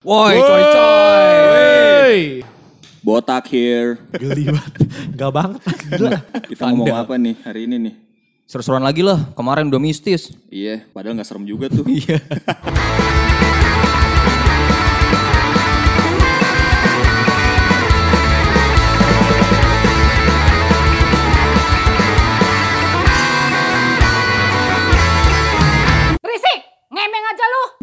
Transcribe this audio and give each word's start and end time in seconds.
Woi, 0.00 0.32
coy 0.32 0.64
coy. 0.64 2.16
Botak 3.04 3.52
here. 3.52 4.00
Geli 4.16 4.48
banget. 4.48 4.72
Gak 5.12 5.28
banget. 5.28 5.60
Gila. 5.92 6.20
Kita 6.40 6.72
ngomong 6.72 6.96
apa 6.96 7.20
nih 7.20 7.36
hari 7.44 7.68
ini 7.68 7.76
nih? 7.76 7.94
Seru-seruan 8.48 8.80
lagi 8.80 9.04
lah. 9.04 9.28
Kemarin 9.36 9.68
udah 9.68 9.76
mistis. 9.76 10.32
Iya, 10.48 10.88
padahal 10.96 11.20
nggak 11.20 11.28
serem 11.28 11.44
juga 11.44 11.68
tuh. 11.68 11.84
Iya. 11.84 12.16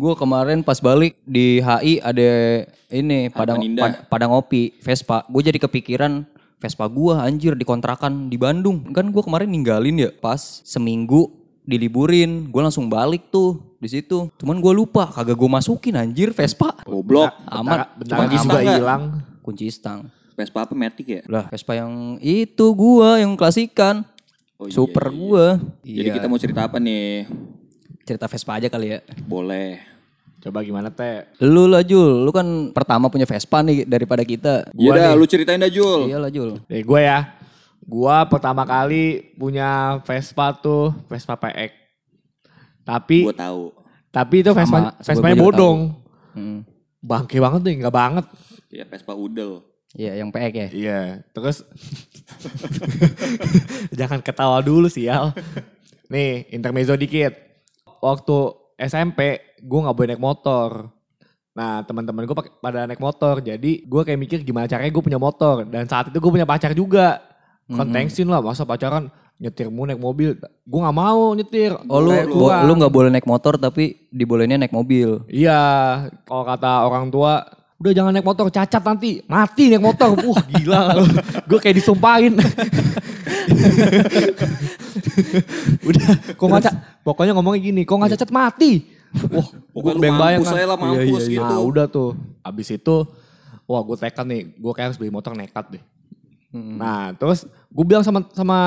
Gue 0.07 0.15
kemarin 0.15 0.63
pas 0.63 0.79
balik 0.79 1.19
di 1.21 1.59
HI 1.59 1.99
ada 1.99 2.29
ini 2.87 3.27
padang 3.27 3.59
Ninda. 3.59 3.83
pad- 3.83 4.07
padang 4.07 4.31
ngopi 4.31 4.71
Vespa. 4.79 5.27
Gue 5.27 5.43
jadi 5.43 5.59
kepikiran 5.59 6.23
Vespa 6.57 6.87
gua 6.87 7.21
anjir 7.21 7.53
di 7.53 7.61
kontrakan 7.61 8.31
di 8.31 8.39
Bandung. 8.39 8.87
Kan 8.89 9.11
gue 9.11 9.19
kemarin 9.19 9.45
ninggalin 9.45 9.99
ya 9.99 10.09
pas 10.13 10.39
seminggu 10.63 11.27
diliburin. 11.61 12.47
Gue 12.47 12.63
langsung 12.63 12.87
balik 12.87 13.27
tuh 13.27 13.59
di 13.77 13.91
situ. 13.91 14.31
Cuman 14.33 14.57
gue 14.57 14.71
lupa 14.73 15.11
kagak 15.11 15.35
gue 15.35 15.49
masukin 15.51 15.99
anjir 15.99 16.31
Vespa. 16.31 16.71
Goblok. 16.81 17.35
Aman. 17.43 17.83
Bentar 17.93 18.15
aman. 18.17 18.31
juga 18.31 18.59
hilang. 18.63 19.03
Kunci 19.43 19.67
stang. 19.67 20.07
Vespa 20.33 20.63
apa 20.63 20.71
Matic 20.71 21.03
ya? 21.05 21.21
Lah 21.27 21.45
Vespa 21.47 21.75
yang 21.75 22.15
itu 22.17 22.63
gua 22.71 23.19
yang 23.19 23.35
klasikan. 23.35 24.07
Oh, 24.55 24.65
iya, 24.65 24.73
Super 24.73 25.05
iya, 25.05 25.11
iya. 25.11 25.19
gua. 25.19 25.45
Jadi 25.83 25.99
Iya. 26.01 26.15
kita 26.15 26.25
mau 26.25 26.39
cerita 26.39 26.61
apa 26.63 26.79
nih? 26.79 27.27
cerita 28.01 28.23
Vespa 28.25 28.55
aja 28.55 28.71
kali 28.71 28.87
ya. 28.87 28.99
Boleh. 29.21 29.96
Coba 30.37 30.61
gimana 30.61 30.93
teh? 30.93 31.25
Lu 31.41 31.65
lah 31.65 31.81
Jul, 31.81 32.21
lu 32.21 32.29
kan 32.29 32.45
pertama 32.69 33.09
punya 33.09 33.25
Vespa 33.25 33.65
nih 33.65 33.89
daripada 33.89 34.21
kita. 34.21 34.69
Iya 34.77 34.91
dah, 34.93 35.11
lu 35.17 35.25
ceritain 35.25 35.57
dah 35.57 35.71
Jul. 35.71 36.13
Iyalah 36.13 36.29
Jul. 36.29 36.61
Nih 36.69 36.85
gue 36.85 37.01
ya. 37.01 37.33
Gua 37.87 38.27
pertama 38.27 38.67
kali 38.67 39.31
punya 39.39 39.97
Vespa 40.03 40.51
tuh 40.53 40.91
Vespa 41.07 41.39
PX. 41.39 41.71
Tapi 42.83 43.23
Gue 43.27 43.35
tahu. 43.35 43.71
tapi 44.11 44.35
itu 44.43 44.51
Sama, 44.51 44.59
Vespa 44.59 44.79
sebab 45.01 45.07
Vespanya 45.23 45.35
bodong. 45.39 45.79
Hmm. 46.35 46.59
Bangke 46.99 47.39
banget 47.39 47.61
nih, 47.63 47.75
nggak 47.81 47.95
banget. 47.95 48.25
Ya 48.69 48.83
Vespa 48.85 49.15
Udel. 49.15 49.63
Iya 49.95 50.19
yang 50.19 50.29
PX 50.29 50.53
ya. 50.53 50.67
Iya, 50.69 50.99
terus 51.31 51.63
jangan 53.99 54.19
ketawa 54.21 54.59
dulu 54.61 54.91
sih 54.91 55.07
Al. 55.07 55.31
Nih, 56.11 56.47
intermezzo 56.51 56.93
dikit. 56.93 57.33
Waktu 58.03 58.37
SMP, 58.77 59.41
gue 59.57 59.79
nggak 59.79 59.95
boleh 59.95 60.09
naik 60.09 60.21
motor. 60.21 60.69
Nah, 61.51 61.81
teman-teman 61.81 62.23
gue 62.23 62.37
pada 62.61 62.85
naik 62.85 62.99
motor. 62.99 63.41
Jadi 63.41 63.81
gue 63.81 64.01
kayak 64.01 64.19
mikir 64.19 64.39
gimana 64.41 64.65
caranya 64.65 64.89
gue 64.89 65.01
punya 65.01 65.17
motor. 65.17 65.65
Dan 65.65 65.85
saat 65.85 66.07
itu 66.07 66.17
gue 66.17 66.31
punya 66.31 66.45
pacar 66.45 66.71
juga. 66.71 67.21
Tensin 67.67 68.27
lah, 68.27 68.39
masa 68.39 68.63
pacaran 68.63 69.09
nyetirmu 69.37 69.83
naik 69.83 69.97
mobil. 69.97 70.37
Gue 70.63 70.79
nggak 70.79 70.95
mau 70.95 71.33
nyetir. 71.33 71.73
Oh 71.85 71.99
lu 71.99 72.13
bo- 72.31 72.47
kurang. 72.47 72.63
lu 72.63 72.73
nggak 72.75 72.93
boleh 72.93 73.09
naik 73.11 73.25
motor 73.25 73.57
tapi 73.57 74.07
dibolehinnya 74.07 74.63
naik 74.63 74.71
mobil. 74.71 75.25
Iya, 75.27 75.59
kalau 76.23 76.41
kata 76.41 76.85
orang 76.85 77.09
tua, 77.09 77.43
udah 77.77 77.91
jangan 77.91 78.13
naik 78.13 78.23
motor, 78.23 78.47
cacat 78.47 78.81
nanti, 78.81 79.19
mati 79.25 79.67
naik 79.67 79.83
motor. 79.83 80.15
Wah 80.25 80.41
gila, 80.47 80.81
gue 81.43 81.59
kayak 81.59 81.75
disumpahin. 81.75 82.33
udah, 85.83 86.07
kok 86.33 86.45
nggak 86.45 86.63
ca- 86.63 86.77
pokoknya 87.03 87.33
ngomongnya 87.35 87.61
gini, 87.61 87.81
kok 87.83 87.95
nggak 87.95 88.11
cacat 88.17 88.31
mati. 88.31 88.71
Wah, 89.29 89.47
gue 89.73 89.93
mampus 90.01 90.45
kan. 90.45 90.57
aja 90.57 90.67
lah, 90.67 90.77
mampus 90.77 91.23
gitu. 91.25 91.41
Nah 91.41 91.59
udah 91.59 91.85
tuh, 91.85 92.13
abis 92.41 92.67
itu, 92.71 92.95
wah 93.63 93.81
gue 93.81 93.95
tekad 93.95 94.25
nih, 94.25 94.41
gue 94.51 94.71
kayak 94.71 94.87
harus 94.91 94.97
beli 94.97 95.09
motor 95.09 95.31
nekat 95.31 95.65
deh. 95.69 95.83
Nah 96.53 97.11
terus 97.13 97.43
gue 97.67 97.85
bilang 97.85 98.01
sama 98.01 98.23
sama 98.31 98.59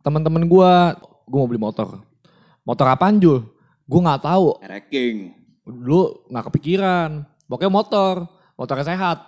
teman-teman 0.00 0.44
gue, 0.44 0.70
gue 1.24 1.38
mau 1.38 1.46
beli 1.46 1.58
motor. 1.58 2.00
Motor 2.62 2.86
apaan 2.86 3.16
Jul? 3.16 3.44
Gue 3.84 4.00
nggak 4.00 4.22
tahu 4.22 4.60
Ereking. 4.60 5.32
dulu 5.64 6.28
nggak 6.28 6.44
kepikiran. 6.46 7.10
Pokoknya 7.44 7.72
motor, 7.72 8.14
motornya 8.54 8.84
sehat. 8.86 9.18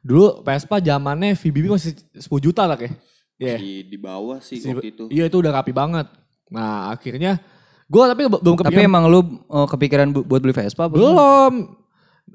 Dulu 0.00 0.40
Vespa 0.40 0.78
zamannya 0.78 1.34
VBB 1.34 1.68
masih 1.68 1.92
10 2.14 2.24
juta 2.40 2.64
lah 2.64 2.78
kayak. 2.78 2.96
Iya. 3.36 3.56
Di, 3.60 3.72
di 3.84 3.98
bawah 4.00 4.40
sih 4.40 4.56
Si- 4.56 4.72
waktu 4.72 4.88
itu. 4.88 5.04
Iya 5.12 5.28
itu 5.28 5.36
udah 5.36 5.52
rapi 5.52 5.70
banget. 5.70 6.08
Nah 6.48 6.88
akhirnya 6.88 7.36
gue 7.86 8.02
tapi 8.02 8.22
be- 8.24 8.42
belum 8.42 8.56
Tapi 8.56 8.66
kepikiran. 8.68 8.88
emang 8.88 9.04
lu 9.06 9.20
uh, 9.46 9.64
kepikiran 9.64 10.06
bu- 10.10 10.22
buat 10.22 10.40
beli 10.40 10.50
Vespa? 10.50 10.86
apa? 10.86 10.92
belum. 10.92 11.52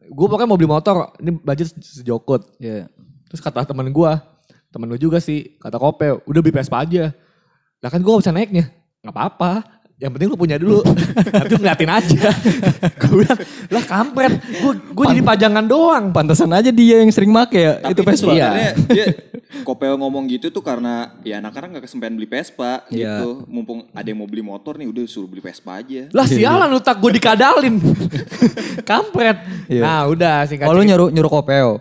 Gue 0.07 0.27
pokoknya 0.27 0.47
mau 0.47 0.55
beli 0.55 0.69
motor. 0.69 1.11
Ini 1.17 1.31
budget 1.37 1.67
se- 1.69 1.99
sejokut. 1.99 2.47
Iya. 2.57 2.87
Terus 3.27 3.39
kata 3.39 3.63
temen 3.63 3.87
gue, 3.87 4.11
temen 4.69 4.87
lu 4.87 4.95
juga 4.95 5.17
sih, 5.17 5.55
kata 5.57 5.75
Kope, 5.75 6.23
udah 6.23 6.39
beli 6.39 6.51
Vespa 6.51 6.79
aja. 6.79 7.11
Lah 7.79 7.89
kan 7.89 7.99
gue 7.99 8.07
gak 8.09 8.23
bisa 8.23 8.31
naiknya. 8.31 8.71
Gak 9.01 9.11
apa-apa. 9.11 9.51
Yang 10.01 10.11
penting 10.17 10.27
lu 10.33 10.37
punya 10.37 10.57
dulu. 10.57 10.81
Nanti 11.37 11.53
ngeliatin 11.61 11.91
aja. 11.93 12.29
gue 13.05 13.15
bilang, 13.21 13.39
lah 13.69 13.83
kampret. 13.85 14.33
Gue 14.41 14.73
gue 14.81 15.05
jadi 15.13 15.21
pajangan 15.21 15.65
doang. 15.69 16.09
Pantesan 16.09 16.49
aja 16.49 16.73
dia 16.73 17.05
yang 17.05 17.13
sering 17.13 17.29
make 17.29 17.53
ya 17.53 17.77
Tapi 17.77 17.93
itu 17.93 18.01
Vespa. 18.01 18.33
dia 18.33 19.05
Kopel 19.61 19.93
ngomong 19.99 20.25
gitu 20.25 20.49
tuh 20.49 20.63
karena 20.65 21.13
ya 21.21 21.37
anak-anak 21.37 21.77
gak 21.77 21.83
kesempean 21.85 22.17
beli 22.17 22.25
Vespa 22.25 22.81
Iya. 22.89 23.21
gitu. 23.21 23.45
Mumpung 23.45 23.85
ada 23.93 24.07
yang 24.09 24.17
mau 24.17 24.25
beli 24.25 24.41
motor 24.41 24.73
nih 24.73 24.89
udah 24.89 25.05
suruh 25.05 25.29
beli 25.29 25.43
Vespa 25.45 25.77
aja. 25.85 26.09
Lah 26.09 26.25
sialan 26.25 26.65
lu 26.73 26.81
tak 26.81 26.97
gue 26.97 27.11
dikadalin. 27.21 27.77
kampret. 28.89 29.37
Iya. 29.69 29.81
Nah 29.85 29.99
udah 30.09 30.35
singkat 30.49 30.65
Oh 30.65 30.73
lu 30.73 30.81
nyuruh 30.81 31.13
nyuruh 31.13 31.29
Kopeo 31.29 31.77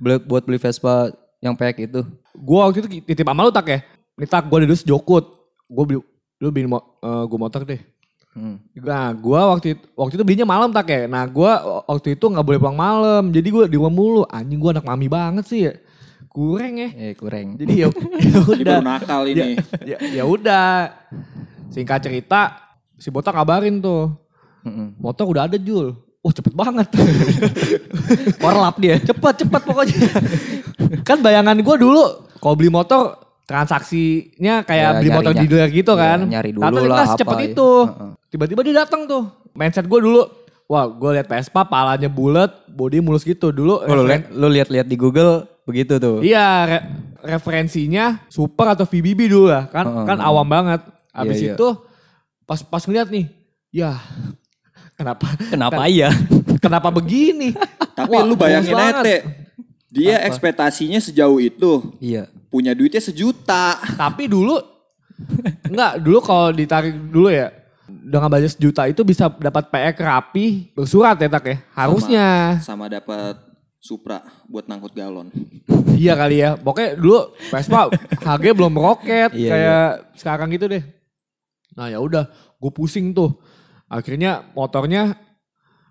beli, 0.00 0.16
buat 0.24 0.42
beli 0.42 0.56
Vespa 0.56 1.12
yang 1.38 1.52
PX 1.52 1.76
itu. 1.84 2.00
Gue 2.32 2.58
waktu 2.58 2.80
itu 2.80 2.88
titip 3.04 3.26
sama 3.28 3.44
lu 3.44 3.52
tak 3.52 3.66
ya. 3.68 3.78
Ini 4.16 4.26
tak 4.26 4.48
gue 4.48 4.58
dulu 4.64 4.74
sejokut. 4.74 5.24
Gue 5.68 5.84
beli, 5.84 5.98
lu 6.42 6.50
beli 6.50 6.66
mo, 6.66 6.98
gue 7.02 7.38
motor 7.38 7.62
deh. 7.62 7.78
Hmm. 8.32 8.56
Nah, 8.72 9.12
gua 9.12 9.52
waktu 9.52 9.76
itu, 9.76 9.84
waktu 9.92 10.14
itu 10.16 10.24
belinya 10.24 10.48
malam 10.48 10.72
tak 10.72 10.88
ya. 10.88 11.04
Nah, 11.04 11.28
gua 11.28 11.84
waktu 11.84 12.16
itu 12.16 12.24
nggak 12.24 12.44
boleh 12.44 12.58
pulang 12.58 12.78
malam. 12.80 13.28
Jadi 13.28 13.48
gua 13.52 13.68
di 13.68 13.76
rumah 13.76 13.92
mulu. 13.92 14.22
Anjing 14.24 14.56
gua 14.56 14.72
anak 14.72 14.88
mami 14.88 15.04
banget 15.04 15.44
sih 15.44 15.60
ya. 15.68 15.76
Kurang 16.32 16.80
ya. 16.80 16.88
Eh 16.96 17.12
kurang. 17.12 17.60
Jadi 17.60 17.84
ya, 17.84 17.92
ya 18.32 18.38
udah. 18.40 18.80
nakal 18.80 19.28
ini. 19.28 19.60
Ya, 19.84 20.00
ya 20.00 20.24
udah. 20.24 20.96
Singkat 21.68 22.08
cerita, 22.08 22.72
si 22.96 23.12
Botak 23.12 23.36
kabarin 23.36 23.84
tuh. 23.84 24.16
Mm-mm. 24.64 24.96
Motor 24.96 25.28
udah 25.28 25.44
ada 25.44 25.60
Jul. 25.60 25.92
Wah 26.24 26.32
cepet 26.32 26.56
banget. 26.56 26.88
Korlap 28.40 28.80
dia. 28.80 28.96
cepet 28.96 29.44
cepet 29.44 29.60
pokoknya. 29.60 30.08
kan 31.04 31.20
bayangan 31.20 31.60
gua 31.60 31.76
dulu 31.76 32.04
kalau 32.40 32.54
beli 32.56 32.72
motor 32.72 33.20
transaksinya 33.52 34.54
kayak 34.62 34.80
Ya, 34.82 34.92
beli 34.94 35.04
nyari- 35.04 35.18
motor 35.18 35.32
di 35.34 35.46
dealer 35.46 35.68
gitu 35.70 35.92
ya, 35.92 36.00
kan. 36.00 36.18
nyari 36.24 36.50
dulu 36.50 36.62
Ternyata 36.64 36.88
lah, 36.88 36.96
apa 36.98 37.10
secepat 37.12 37.36
ya. 37.36 37.44
itu. 37.46 37.70
Tiba-tiba 38.28 38.60
dia 38.62 38.74
datang 38.78 39.04
tuh. 39.04 39.22
Mindset 39.52 39.84
gue 39.84 40.00
dulu, 40.00 40.24
wah 40.66 40.88
gue 40.88 41.10
liat 41.12 41.28
Vespa 41.28 41.62
palanya 41.62 42.08
bulat, 42.08 42.48
body 42.66 42.98
mulus 42.98 43.22
gitu. 43.22 43.52
Dulu 43.52 43.78
Oh, 43.78 43.86
lu, 43.86 44.02
referen- 44.02 44.24
liat, 44.24 44.32
lu 44.32 44.46
lihat-lihat 44.48 44.86
di 44.86 44.96
Google 44.96 45.32
begitu 45.62 45.96
tuh. 45.96 46.18
Iya, 46.20 46.46
re- 46.64 46.86
referensinya 47.28 48.24
super 48.26 48.66
atau 48.66 48.82
VBB 48.82 49.28
dulu 49.28 49.46
lah. 49.46 49.68
Kan 49.68 49.84
Heeh, 49.84 50.04
kan 50.06 50.18
awam 50.18 50.44
banget. 50.44 50.80
Abis 51.10 51.38
Iya, 51.38 51.44
iya. 51.44 51.54
itu 51.54 51.68
pas 52.42 52.60
pas 52.62 52.80
ngeliat 52.82 53.06
nih, 53.06 53.28
ya 53.70 54.00
kenapa 54.94 55.28
Kenapa 55.46 55.82
iya? 55.86 56.08
kenapa 56.56 56.88
begini? 56.88 57.52
Tapi 57.92 58.08
Wah, 58.08 58.24
lu 58.24 58.32
bayangin 58.32 58.72
aja 58.72 59.04
dia 59.86 60.16
ekspektasinya 60.24 60.96
sejauh 60.98 61.36
itu. 61.36 61.92
iya. 62.00 62.31
Punya 62.52 62.76
duitnya 62.76 63.00
sejuta. 63.00 63.80
Tapi 63.96 64.28
dulu 64.28 64.60
enggak, 65.64 65.92
dulu 66.04 66.18
kalau 66.20 66.52
ditarik 66.52 66.92
dulu 66.92 67.32
ya 67.32 67.48
dengan 67.88 68.28
budget 68.28 68.56
sejuta 68.56 68.88
itu 68.88 69.00
bisa 69.04 69.28
dapat 69.28 69.68
PX 69.68 69.94
rapi 70.00 70.46
bersurat 70.76 71.16
ya 71.16 71.28
tak 71.32 71.44
ya. 71.48 71.56
Harusnya. 71.72 72.26
Sama 72.60 72.92
dapat 72.92 73.40
Supra 73.82 74.22
buat 74.46 74.70
nangkut 74.70 74.94
galon. 74.94 75.32
Iya 75.92 76.18
kali 76.18 76.42
ya. 76.42 76.58
Pokoknya 76.58 76.98
dulu 76.98 77.30
Vespa 77.52 77.86
harganya 78.26 78.54
belum 78.58 78.74
roket 78.74 79.30
Iya, 79.38 79.50
kayak 79.50 79.86
sekarang 80.18 80.48
gitu 80.50 80.66
deh. 80.66 80.82
Nah 81.78 81.86
ya 81.92 82.02
udah, 82.02 82.26
gue 82.58 82.70
pusing 82.74 83.14
tuh. 83.14 83.38
Akhirnya 83.86 84.42
motornya 84.56 85.14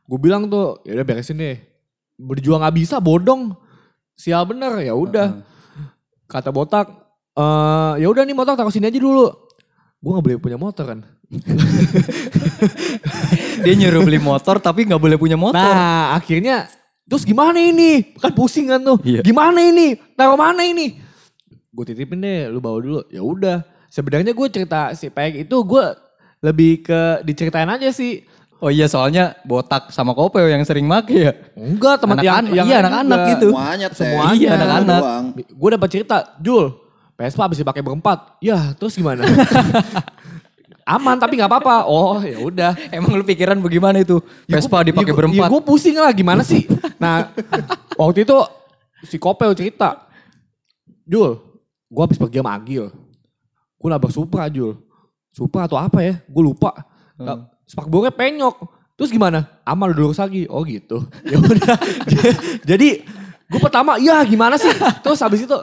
gue 0.04 0.20
bilang 0.20 0.52
tuh, 0.52 0.84
ya 0.84 1.00
udah 1.00 1.06
beresin 1.06 1.40
deh. 1.40 1.60
Berjuang 2.18 2.60
nggak 2.60 2.76
bisa, 2.76 3.00
bodong. 3.00 3.56
Sial 4.20 4.44
bener, 4.44 4.84
ya 4.84 4.98
udah. 4.98 5.42
Kata 6.32 6.50
botak, 6.56 6.88
eh 7.36 7.94
ya 8.00 8.08
udah 8.08 8.24
nih 8.24 8.32
motor 8.32 8.56
taruh 8.56 8.72
sini 8.72 8.88
aja 8.88 8.96
dulu. 8.96 9.28
Gue 10.00 10.12
nggak 10.16 10.26
boleh 10.26 10.40
punya 10.40 10.58
motor 10.58 10.88
kan. 10.88 11.00
Dia 13.64 13.74
nyuruh 13.76 14.08
beli 14.08 14.18
motor 14.18 14.64
tapi 14.64 14.88
nggak 14.88 15.04
boleh 15.04 15.20
punya 15.20 15.36
motor. 15.36 15.60
Nah 15.60 16.16
akhirnya 16.16 16.72
terus 17.04 17.28
gimana 17.28 17.60
ini? 17.60 18.16
Kan 18.16 18.32
pusing 18.32 18.72
kan 18.72 18.80
tuh. 18.80 18.98
Iya. 19.04 19.22
Gimana 19.22 19.60
ini? 19.60 20.00
Taruh 20.16 20.40
mana 20.40 20.64
ini? 20.64 20.96
Gue 21.72 21.84
titipin 21.84 22.24
deh, 22.24 22.48
lu 22.48 22.64
bawa 22.64 22.80
dulu. 22.80 23.00
Ya 23.12 23.22
udah. 23.22 23.68
Sebenarnya 23.92 24.32
gue 24.32 24.48
cerita 24.48 24.96
si 24.96 25.12
Peg 25.12 25.44
itu 25.44 25.56
gue 25.68 25.86
lebih 26.42 26.88
ke 26.88 27.22
diceritain 27.28 27.68
aja 27.68 27.92
sih. 27.92 28.24
Oh 28.62 28.70
iya 28.70 28.86
soalnya 28.86 29.34
botak 29.42 29.90
sama 29.90 30.14
kopeo 30.14 30.46
yang 30.46 30.62
sering 30.62 30.86
make 30.86 31.10
ya. 31.10 31.34
Enggak, 31.58 31.98
teman 31.98 32.22
yang 32.22 32.46
yang 32.54 32.68
iya, 32.70 32.86
anak-anak 32.86 33.20
gitu. 33.34 33.50
Semuanya 33.50 33.88
teh. 33.90 33.98
Semuanya. 34.06 34.38
Iya, 34.38 34.50
anak-anak. 34.54 35.02
Gue 35.50 35.70
dapat 35.74 35.90
cerita, 35.90 36.18
Jul, 36.38 36.70
Vespa 37.18 37.50
habis 37.50 37.58
dipakai 37.58 37.82
berempat. 37.82 38.38
Ya, 38.38 38.78
terus 38.78 38.94
gimana? 38.94 39.26
Aman 40.94 41.18
tapi 41.18 41.42
nggak 41.42 41.50
apa-apa. 41.50 41.90
Oh, 41.90 42.22
ya 42.22 42.38
udah. 42.38 42.78
Emang 42.94 43.18
lu 43.18 43.26
pikiran 43.26 43.58
bagaimana 43.58 43.98
itu? 44.06 44.22
Vespa 44.46 44.86
dipakai 44.86 45.10
berempat. 45.10 45.50
Ya 45.50 45.50
gue 45.50 45.62
pusing 45.66 45.98
lah 45.98 46.14
gimana 46.14 46.46
sih. 46.46 46.70
Nah, 47.02 47.34
waktu 47.98 48.30
itu 48.30 48.38
si 49.10 49.18
Kopel 49.18 49.58
cerita. 49.58 50.06
Jul, 51.02 51.34
gue 51.90 52.02
habis 52.06 52.22
pergi 52.22 52.46
sama 52.46 52.54
Agil. 52.62 52.94
Gue 53.82 53.90
nabrak 53.90 54.14
Supra 54.14 54.46
Jul. 54.54 54.78
Supra 55.34 55.66
atau 55.66 55.82
apa 55.82 56.06
ya? 56.06 56.22
Gue 56.30 56.44
lupa. 56.46 56.78
Hmm. 57.18 57.50
Spakbornya 57.72 58.12
penyok. 58.12 58.68
Terus 59.00 59.16
gimana? 59.16 59.48
Udah 59.64 59.88
lurus 59.96 60.20
lagi. 60.20 60.44
Oh 60.52 60.68
gitu. 60.68 61.08
Ya 61.32 61.40
udah. 61.40 61.76
Jadi 62.70 63.08
gue 63.48 63.60
pertama, 63.64 63.96
ya 63.96 64.20
gimana 64.28 64.60
sih? 64.60 64.72
Terus 65.00 65.20
habis 65.24 65.48
itu, 65.48 65.56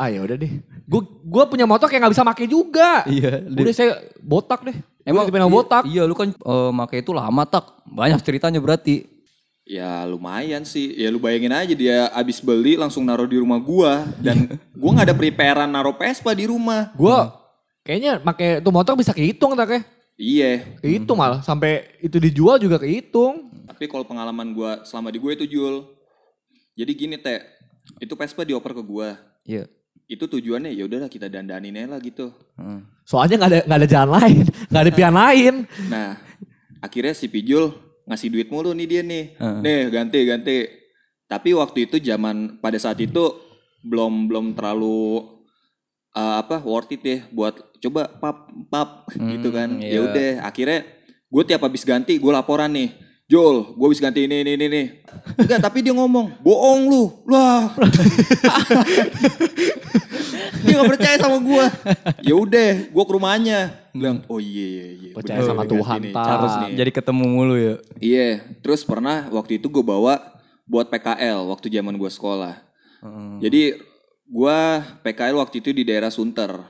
ah 0.00 0.08
ya 0.08 0.24
udah 0.24 0.36
deh. 0.40 0.52
Gue 0.88 1.04
gue 1.04 1.44
punya 1.52 1.68
motor 1.68 1.84
kayak 1.92 2.08
nggak 2.08 2.14
bisa 2.16 2.24
make 2.24 2.48
juga. 2.48 3.04
Iya. 3.04 3.44
Udah 3.44 3.74
saya 3.76 4.00
botak 4.24 4.64
deh. 4.64 4.76
Emang 5.04 5.28
iya- 5.28 5.52
botak. 5.52 5.84
Iya 5.84 6.02
lu 6.08 6.16
kan 6.16 6.32
eh, 6.32 6.70
make 6.72 7.04
itu 7.04 7.12
lama 7.12 7.44
tak. 7.44 7.84
Banyak 7.84 8.24
ceritanya 8.24 8.58
berarti. 8.64 9.04
Ya 9.64 10.04
lumayan 10.04 10.64
sih. 10.64 10.92
Ya 10.96 11.08
lu 11.12 11.20
bayangin 11.20 11.52
aja 11.52 11.72
dia 11.76 12.08
abis 12.12 12.40
beli 12.40 12.76
langsung 12.76 13.04
naruh 13.04 13.28
di 13.28 13.36
rumah 13.40 13.60
gua 13.60 14.04
dan 14.20 14.60
gua 14.76 14.90
nggak 14.96 15.08
ada 15.12 15.16
preparean 15.16 15.68
naruh 15.68 15.96
Vespa 15.96 16.32
di 16.36 16.48
rumah. 16.48 16.92
Gue 16.96 17.16
kayaknya 17.84 18.20
pakai 18.20 18.60
tuh 18.64 18.72
motor 18.72 18.96
bisa 18.96 19.12
kehitung 19.12 19.56
tak 19.56 19.68
ya? 19.72 19.80
Iya. 20.14 20.78
Kehitung 20.78 21.18
malah 21.18 21.42
sampai 21.42 21.98
itu 21.98 22.22
dijual 22.22 22.62
juga 22.62 22.78
kehitung. 22.78 23.50
Tapi 23.66 23.90
kalau 23.90 24.06
pengalaman 24.06 24.54
gua 24.54 24.86
selama 24.86 25.10
di 25.10 25.18
gue 25.18 25.32
itu 25.34 25.46
Jul. 25.58 25.90
Jadi 26.74 26.92
gini 26.94 27.16
teh, 27.18 27.42
itu 27.98 28.14
Vespa 28.14 28.46
dioper 28.46 28.74
ke 28.74 28.82
gua. 28.82 29.18
Iya. 29.42 29.66
Itu 30.06 30.30
tujuannya 30.30 30.70
ya 30.70 30.86
udahlah 30.86 31.10
kita 31.10 31.26
dandanin 31.26 31.74
aja 31.74 31.88
lah 31.96 32.00
gitu. 32.02 32.30
Heeh. 32.60 32.80
Soalnya 33.02 33.42
nggak 33.42 33.50
ada 33.50 33.60
nggak 33.66 33.78
ada 33.82 33.88
jalan 33.90 34.10
lain, 34.14 34.44
nggak 34.70 34.82
ada 34.82 34.92
pilihan 34.94 35.16
lain. 35.16 35.54
Nah, 35.90 36.10
akhirnya 36.78 37.14
si 37.16 37.26
Pijul 37.26 37.74
ngasih 38.06 38.28
duit 38.30 38.48
mulu 38.52 38.70
nih 38.70 38.86
dia 38.86 39.02
nih. 39.02 39.24
Heeh. 39.34 39.58
Nih, 39.64 39.80
ganti 39.90 40.18
ganti. 40.22 40.56
Tapi 41.26 41.50
waktu 41.56 41.90
itu 41.90 41.96
zaman 41.98 42.62
pada 42.62 42.78
saat 42.78 43.00
itu 43.00 43.42
belum 43.82 44.30
belum 44.30 44.46
terlalu 44.54 45.33
uh, 46.14 46.40
apa 46.40 46.62
worth 46.62 46.94
it 46.94 47.02
ya 47.02 47.18
buat 47.28 47.58
coba 47.82 48.08
pap 48.08 48.48
pap 48.70 48.90
gitu 49.12 49.50
kan. 49.50 49.68
iya. 49.82 49.98
Ya 49.98 50.06
udah, 50.06 50.30
akhirnya 50.46 50.86
gue 51.28 51.42
tiap 51.44 51.66
habis 51.66 51.82
ganti 51.82 52.16
gue 52.16 52.32
laporan 52.32 52.70
nih. 52.70 52.94
Jol, 53.24 53.72
gue 53.72 53.86
habis 53.88 54.04
ganti 54.04 54.28
ini 54.28 54.44
ini 54.44 54.52
ini 54.52 54.66
nih. 54.68 54.86
Enggak, 55.40 55.64
tapi 55.64 55.80
dia 55.80 55.96
ngomong, 55.96 56.44
bohong 56.44 56.80
lu. 56.92 57.04
Lah. 57.24 57.72
dia 60.60 60.72
gak 60.76 60.92
percaya 60.92 61.16
sama 61.16 61.40
gue. 61.40 61.64
Ya 62.20 62.36
udah, 62.36 62.70
gue 62.84 63.04
ke 63.08 63.12
rumahnya. 63.16 63.72
Bilang, 63.96 64.20
oh 64.28 64.36
iya 64.36 64.66
iya 64.68 64.86
iya. 64.92 65.10
Percaya 65.16 65.40
bener, 65.40 65.50
sama 65.56 65.64
Tuhan, 65.64 65.98
nih, 66.04 66.12
Tar. 66.12 66.28
harus 66.36 66.52
nih. 66.68 66.72
Jadi 66.84 66.90
ketemu 66.92 67.24
mulu 67.24 67.56
ya. 67.56 67.74
Iya, 67.96 68.44
terus 68.60 68.84
pernah 68.84 69.24
waktu 69.32 69.56
itu 69.56 69.72
gue 69.72 69.80
bawa 69.80 70.20
buat 70.68 70.92
PKL 70.92 71.48
waktu 71.48 71.72
zaman 71.72 71.96
gue 71.96 72.10
sekolah. 72.12 72.60
Jadi 73.40 73.76
gue 74.24 74.60
PKL 75.04 75.36
waktu 75.38 75.60
itu 75.60 75.70
di 75.70 75.82
daerah 75.86 76.12
Sunter. 76.12 76.60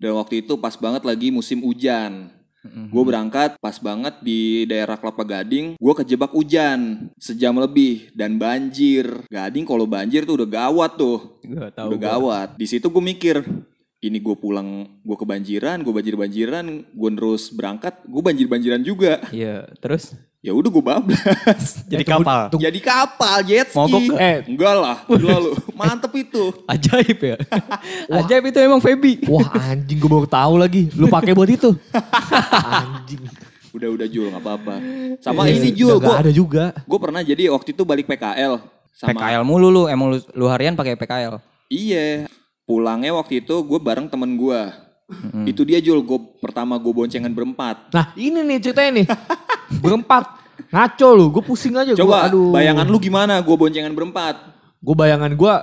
Dan 0.00 0.16
waktu 0.16 0.40
itu 0.40 0.56
pas 0.56 0.72
banget 0.80 1.04
lagi 1.04 1.28
musim 1.28 1.60
hujan. 1.60 2.32
Gue 2.60 3.02
berangkat 3.08 3.56
pas 3.56 3.80
banget 3.80 4.20
di 4.20 4.68
daerah 4.68 5.00
Kelapa 5.00 5.24
Gading. 5.24 5.80
Gue 5.80 5.94
kejebak 5.96 6.36
hujan 6.36 7.08
sejam 7.16 7.56
lebih 7.56 8.12
dan 8.12 8.36
banjir. 8.36 9.24
Gading 9.32 9.64
kalau 9.64 9.88
banjir 9.88 10.28
tuh 10.28 10.44
udah 10.44 10.68
gawat 10.68 10.92
tuh. 11.00 11.40
Gak 11.40 11.72
tahu. 11.72 11.88
udah 11.92 11.98
gawat. 12.00 12.48
Di 12.60 12.66
situ 12.68 12.92
gue 12.92 13.00
mikir, 13.00 13.40
ini 14.00 14.16
gue 14.16 14.32
pulang, 14.32 14.88
gue 15.04 15.16
kebanjiran, 15.16 15.84
gue 15.84 15.92
banjir-banjiran, 15.92 16.66
gue 16.88 17.10
terus 17.20 17.52
berangkat, 17.52 18.00
gue 18.08 18.22
banjir-banjiran 18.24 18.80
juga. 18.80 19.20
Iya, 19.28 19.68
terus 19.76 20.16
Ya 20.40 20.56
udah 20.56 20.72
gue 20.72 20.80
bablas. 20.80 21.64
jadi 21.92 22.00
kapal. 22.00 22.48
Jadi 22.56 22.80
kapal 22.80 23.44
jet 23.44 23.68
ski. 23.68 23.76
Mogok? 23.76 24.16
Eh. 24.16 24.40
Enggak 24.48 24.72
lah, 24.72 24.96
gila 25.04 25.36
lu. 25.36 25.52
Mantep 25.76 26.16
itu. 26.16 26.48
Ajaib 26.72 27.20
ya. 27.20 27.36
Ajaib 28.24 28.48
itu 28.48 28.56
emang 28.56 28.80
Feby. 28.80 29.20
Wah 29.28 29.52
anjing 29.68 30.00
gue 30.00 30.08
baru 30.08 30.24
tahu 30.24 30.56
lagi. 30.56 30.88
Lu 30.96 31.12
pakai 31.12 31.36
buat 31.36 31.44
itu. 31.44 31.76
anjing. 31.92 33.20
Udah 33.76 33.92
udah 33.92 34.06
Jul 34.08 34.32
nggak 34.32 34.40
apa-apa. 34.40 34.74
Sama 35.20 35.44
Iya, 35.44 35.60
ini 35.60 35.76
Jul, 35.76 36.00
gue 36.00 36.08
ada 36.08 36.32
juga. 36.32 36.72
gue 36.72 36.98
pernah 36.98 37.20
jadi 37.20 37.52
waktu 37.52 37.76
itu 37.76 37.84
balik 37.84 38.08
PKL 38.08 38.64
sama 38.96 39.16
PKL 39.16 39.44
mulu 39.44 39.68
lu, 39.68 39.82
emang 39.92 40.12
lu, 40.12 40.18
lu 40.32 40.48
harian 40.48 40.72
pakai 40.72 40.96
PKL. 40.96 41.36
Iya. 41.68 42.32
Pulangnya 42.70 43.10
waktu 43.18 43.42
itu 43.42 43.54
gue 43.66 43.80
bareng 43.82 44.06
temen 44.06 44.38
gue. 44.38 44.60
Itu 45.42 45.66
dia 45.66 45.82
Jul, 45.82 46.06
gue 46.06 46.22
pertama 46.38 46.78
gue 46.78 46.94
boncengan 46.94 47.34
berempat. 47.34 47.90
Nah 47.90 48.14
ini 48.14 48.46
nih 48.46 48.58
ceritanya 48.62 48.90
nih. 49.02 49.06
Berempat. 49.82 50.38
Ngaco 50.70 51.08
lu. 51.18 51.26
Gue 51.34 51.42
pusing 51.42 51.74
aja. 51.74 51.98
Coba 51.98 52.06
gua, 52.06 52.18
aduh. 52.30 52.54
bayangan 52.54 52.86
lu 52.86 53.02
gimana 53.02 53.42
gue 53.42 53.56
boncengan 53.58 53.90
berempat? 53.90 54.38
Gue 54.78 54.94
bayangan 54.94 55.34
gue. 55.34 55.54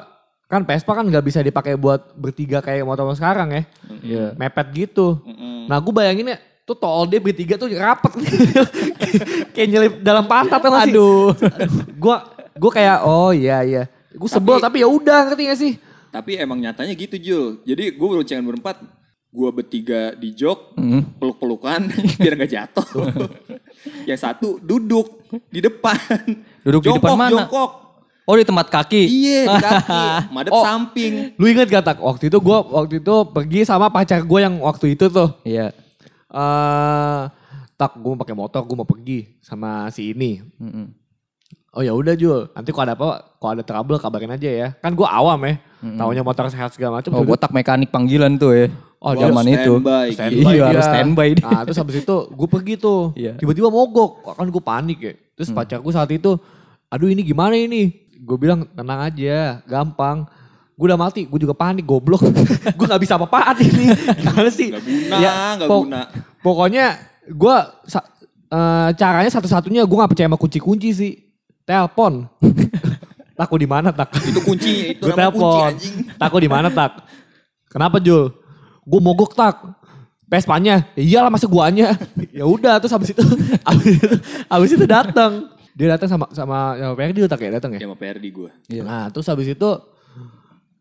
Kan 0.52 0.68
Vespa 0.68 1.00
kan 1.00 1.08
gak 1.08 1.24
bisa 1.24 1.40
dipakai 1.40 1.80
buat 1.80 2.12
bertiga 2.20 2.60
kayak 2.60 2.84
motor 2.84 3.08
sekarang 3.16 3.56
ya. 3.56 3.64
Iya. 4.04 4.26
Mepet 4.36 4.68
gitu. 4.76 5.24
Mm-mm. 5.24 5.72
Nah 5.72 5.80
gue 5.80 5.94
bayanginnya 5.96 6.44
tuh 6.68 6.76
tol 6.76 7.08
dia 7.08 7.24
bertiga 7.24 7.56
tuh 7.56 7.72
rapet. 7.72 8.20
kayak 9.56 9.68
nyelip 9.72 9.94
dalam 10.04 10.28
pantat 10.28 10.60
masih. 10.60 10.92
Aduh. 10.92 11.32
Gue 11.96 12.16
gue 12.52 12.72
kayak 12.76 13.08
oh 13.08 13.32
iya 13.32 13.64
iya. 13.64 13.84
Gue 14.12 14.28
sebel 14.28 14.58
tapi, 14.58 14.82
ya 14.82 14.90
udah 14.90 15.30
ngerti 15.32 15.44
gak 15.48 15.60
sih? 15.62 15.74
Tapi 16.10 16.36
emang 16.36 16.58
nyatanya 16.58 16.94
gitu 16.94 17.16
Jul. 17.16 17.46
Jadi 17.64 17.92
gue 17.92 18.08
boncengan 18.08 18.44
berempat, 18.44 18.80
gue 19.28 19.50
bertiga 19.52 20.14
di 20.14 20.32
jok, 20.32 20.74
Mm. 20.76 21.20
peluk-pelukan 21.20 21.82
biar 22.20 22.34
nggak 22.36 22.52
jatuh. 22.52 22.86
Yang 24.10 24.20
satu 24.22 24.58
duduk 24.58 25.28
di 25.48 25.60
depan. 25.60 25.98
Duduk 26.62 26.82
di 26.82 26.88
jongkok, 26.90 27.04
depan 27.04 27.18
mana? 27.18 27.32
Jongkok. 27.44 27.72
Oh 28.24 28.36
di 28.36 28.44
tempat 28.44 28.68
kaki. 28.68 29.04
Iya, 29.04 29.42
di 29.48 29.58
kaki. 29.58 30.04
Madep 30.36 30.52
Oh. 30.52 30.60
samping. 30.60 31.32
Lu 31.36 31.46
inget 31.46 31.68
gak 31.68 31.86
tak 31.86 31.98
waktu 31.98 32.28
itu 32.28 32.38
gue 32.38 32.58
waktu 32.68 33.00
itu 33.00 33.16
pergi 33.30 33.60
sama 33.64 33.88
pacar 33.88 34.20
gue 34.20 34.40
yang 34.42 34.60
waktu 34.60 34.94
itu 34.94 35.08
tuh. 35.08 35.32
Iya. 35.42 35.72
eh 36.28 37.22
tak 37.74 37.96
gue 37.96 38.10
mau 38.10 38.20
pakai 38.20 38.34
motor 38.34 38.62
gue 38.62 38.76
mau 38.76 38.84
pergi 38.84 39.38
sama 39.40 39.88
si 39.90 40.12
ini. 40.12 40.44
Mm-mm. 40.60 40.92
Oh 41.72 41.80
ya 41.80 41.94
udah 41.94 42.18
Jul, 42.18 42.50
nanti 42.52 42.74
kalau 42.74 42.84
ada 42.84 42.96
apa, 42.96 43.08
kalau 43.38 43.52
ada 43.54 43.62
trouble 43.62 43.96
kabarin 43.96 44.34
aja 44.34 44.50
ya. 44.50 44.68
Kan 44.76 44.92
gue 44.92 45.06
awam 45.06 45.38
ya, 45.46 45.62
taunya 45.78 46.22
motor 46.22 46.48
sehat 46.48 46.72
segala 46.72 47.00
macam. 47.00 47.14
Oh 47.14 47.24
botak 47.24 47.50
mekanik 47.50 47.88
panggilan 47.88 48.34
tuh 48.36 48.52
ya. 48.52 48.68
Oh, 48.98 49.14
zaman 49.14 49.46
itu. 49.46 49.78
standby. 49.78 50.06
Standby 50.10 50.52
Iya, 50.52 50.64
harus 50.66 50.86
standby 50.86 51.28
dia. 51.32 51.46
Nah 51.46 51.62
terus 51.64 51.78
habis 51.78 51.96
itu 52.02 52.16
gue 52.28 52.48
pergi 52.48 52.74
tuh, 52.76 53.14
Iya. 53.14 53.38
tiba-tiba 53.38 53.70
mogok, 53.70 54.26
kan 54.28 54.48
gue 54.48 54.58
panik 54.60 54.98
ya. 55.00 55.14
Terus 55.38 55.54
pacarku 55.54 55.94
saat 55.94 56.10
itu, 56.10 56.34
aduh 56.88 57.06
ini 57.06 57.22
gimana 57.22 57.54
ini? 57.54 57.94
Gue 58.18 58.36
bilang 58.36 58.66
tenang 58.68 58.98
aja, 59.00 59.62
gampang. 59.64 60.26
Gue 60.74 60.90
udah 60.90 60.98
mati, 61.00 61.26
gue 61.26 61.40
juga 61.40 61.54
panik, 61.54 61.86
goblok. 61.86 62.26
gue 62.78 62.86
gak 62.86 63.02
bisa 63.02 63.18
apa-apaan 63.18 63.58
ini. 63.60 63.86
Gimana 64.18 64.50
sih? 64.50 64.74
Gak 64.74 64.82
guna, 64.82 65.16
Ya, 65.18 65.34
gak 65.56 65.70
pok- 65.70 65.86
guna. 65.86 66.02
Pokoknya 66.42 66.86
gue 67.28 67.56
caranya 68.94 69.30
satu-satunya 69.30 69.86
gue 69.86 69.94
gak 69.96 70.10
percaya 70.10 70.26
sama 70.26 70.38
kunci-kunci 70.38 70.90
sih. 70.90 71.14
Telepon. 71.66 72.26
Takut 73.38 73.62
di 73.62 73.70
mana 73.70 73.94
tak? 73.94 74.10
Itu 74.18 74.42
kunci, 74.42 74.98
itu 74.98 75.06
kunci 75.06 75.14
telepon. 75.14 75.70
anjing. 75.70 75.96
Takut 76.18 76.42
di 76.42 76.50
mana 76.50 76.74
tak? 76.74 77.06
Kenapa 77.70 78.02
Jul? 78.02 78.34
Gue 78.82 78.98
mogok 78.98 79.38
tak. 79.38 79.62
Pespanya, 80.28 80.84
ya 80.92 81.04
iyalah 81.24 81.32
masa 81.32 81.48
guanya. 81.48 81.96
ya 82.36 82.44
udah 82.44 82.82
terus 82.82 82.92
habis 82.92 83.16
itu, 83.16 83.24
habis 83.70 83.96
itu, 83.96 84.08
habis 84.50 84.72
itu 84.74 84.84
datang. 84.84 85.54
Dia 85.72 85.94
datang 85.94 86.10
sama 86.10 86.26
sama 86.34 86.58
sama 86.74 86.94
Perdi 86.98 87.22
tak 87.30 87.40
ya 87.40 87.54
datang 87.54 87.78
ya. 87.78 87.80
Ya 87.80 87.86
sama 87.86 87.96
PRD 87.96 88.26
gue. 88.34 88.50
Iya. 88.68 88.82
Nah 88.82 89.08
terus 89.08 89.30
habis 89.30 89.46
itu, 89.48 89.70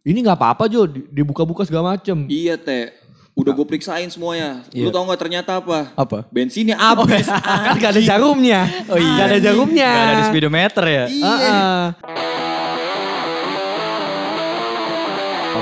ini 0.03 0.25
nggak 0.25 0.35
apa-apa 0.35 0.65
Jul, 0.67 0.89
di- 0.89 1.07
dibuka-buka 1.13 1.63
segala 1.63 1.95
macem. 1.95 2.25
Iya 2.27 2.57
teh. 2.57 2.91
Udah 3.37 3.53
gue 3.53 3.67
periksain 3.69 4.09
semuanya. 4.09 4.65
Lu 4.73 4.89
Iya. 4.89 4.97
tau 4.97 5.05
gak 5.05 5.21
ternyata 5.21 5.61
apa? 5.61 5.93
Apa? 5.93 6.25
Bensinnya 6.33 6.73
habis. 6.81 7.29
kan 7.29 7.77
gak 7.77 7.93
ada 7.93 8.01
jarumnya. 8.01 8.65
Oh 8.89 8.97
iya. 8.97 9.13
Gak 9.13 9.27
ada 9.29 9.39
jarumnya. 9.45 9.91
Gak 9.93 10.07
ada 10.09 10.15
di 10.17 10.25
speedometer 10.33 10.85
ya. 10.89 11.05
Iya. 11.05 11.29
Heeh. 11.29 11.81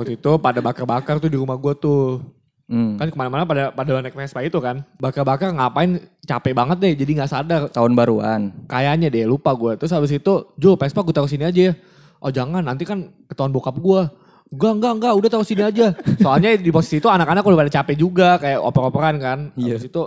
Waktu 0.01 0.17
itu 0.19 0.31
pada 0.41 0.61
bakar-bakar 0.65 1.21
tuh 1.23 1.31
di 1.31 1.39
rumah 1.39 1.55
gue 1.55 1.75
tuh. 1.79 2.23
Hmm. 2.65 2.97
Kan 2.97 3.13
ke 3.13 3.17
mana-mana 3.21 3.45
pada 3.45 3.69
pada 3.77 4.01
naik 4.01 4.17
Vespa 4.17 4.41
itu 4.41 4.57
kan. 4.59 4.81
Bakar-bakar 4.97 5.53
ngapain 5.53 6.01
capek 6.25 6.57
banget 6.57 6.77
deh 6.81 6.93
jadi 6.97 7.11
gak 7.25 7.31
sadar. 7.31 7.63
Tahun 7.69 7.93
baruan. 7.93 8.51
Kayaknya 8.67 9.13
deh 9.13 9.29
lupa 9.29 9.53
gue. 9.53 9.77
Terus 9.77 9.93
habis 9.93 10.13
itu, 10.17 10.35
Jo 10.57 10.75
Vespa 10.81 11.05
gue 11.05 11.13
taruh 11.13 11.29
sini 11.29 11.45
aja 11.45 11.71
ya. 11.71 11.73
Oh 12.25 12.33
jangan 12.33 12.65
nanti 12.65 12.89
kan 12.89 13.13
ketahuan 13.29 13.53
bokap 13.53 13.77
gue. 13.77 14.03
Enggak, 14.55 14.73
enggak, 14.81 14.93
enggak 14.97 15.13
udah 15.19 15.29
taruh 15.29 15.49
sini 15.49 15.63
aja. 15.65 15.93
Soalnya 16.25 16.57
di 16.57 16.71
posisi 16.73 17.03
itu 17.03 17.09
anak-anak 17.11 17.45
udah 17.45 17.59
pada 17.65 17.73
capek 17.73 17.97
juga 18.01 18.29
kayak 18.41 18.61
oper-operan 18.65 19.15
kan. 19.21 19.39
Habis 19.57 19.93
itu 19.93 20.03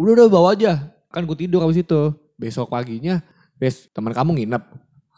udah 0.00 0.12
udah 0.16 0.26
bawa 0.32 0.56
aja. 0.56 0.88
Kan 1.10 1.26
gue 1.28 1.36
tidur 1.36 1.60
habis 1.66 1.82
itu. 1.84 2.14
besok 2.40 2.72
paginya, 2.72 3.20
Bes, 3.60 3.92
teman 3.92 4.16
kamu 4.16 4.32
nginep. 4.32 4.64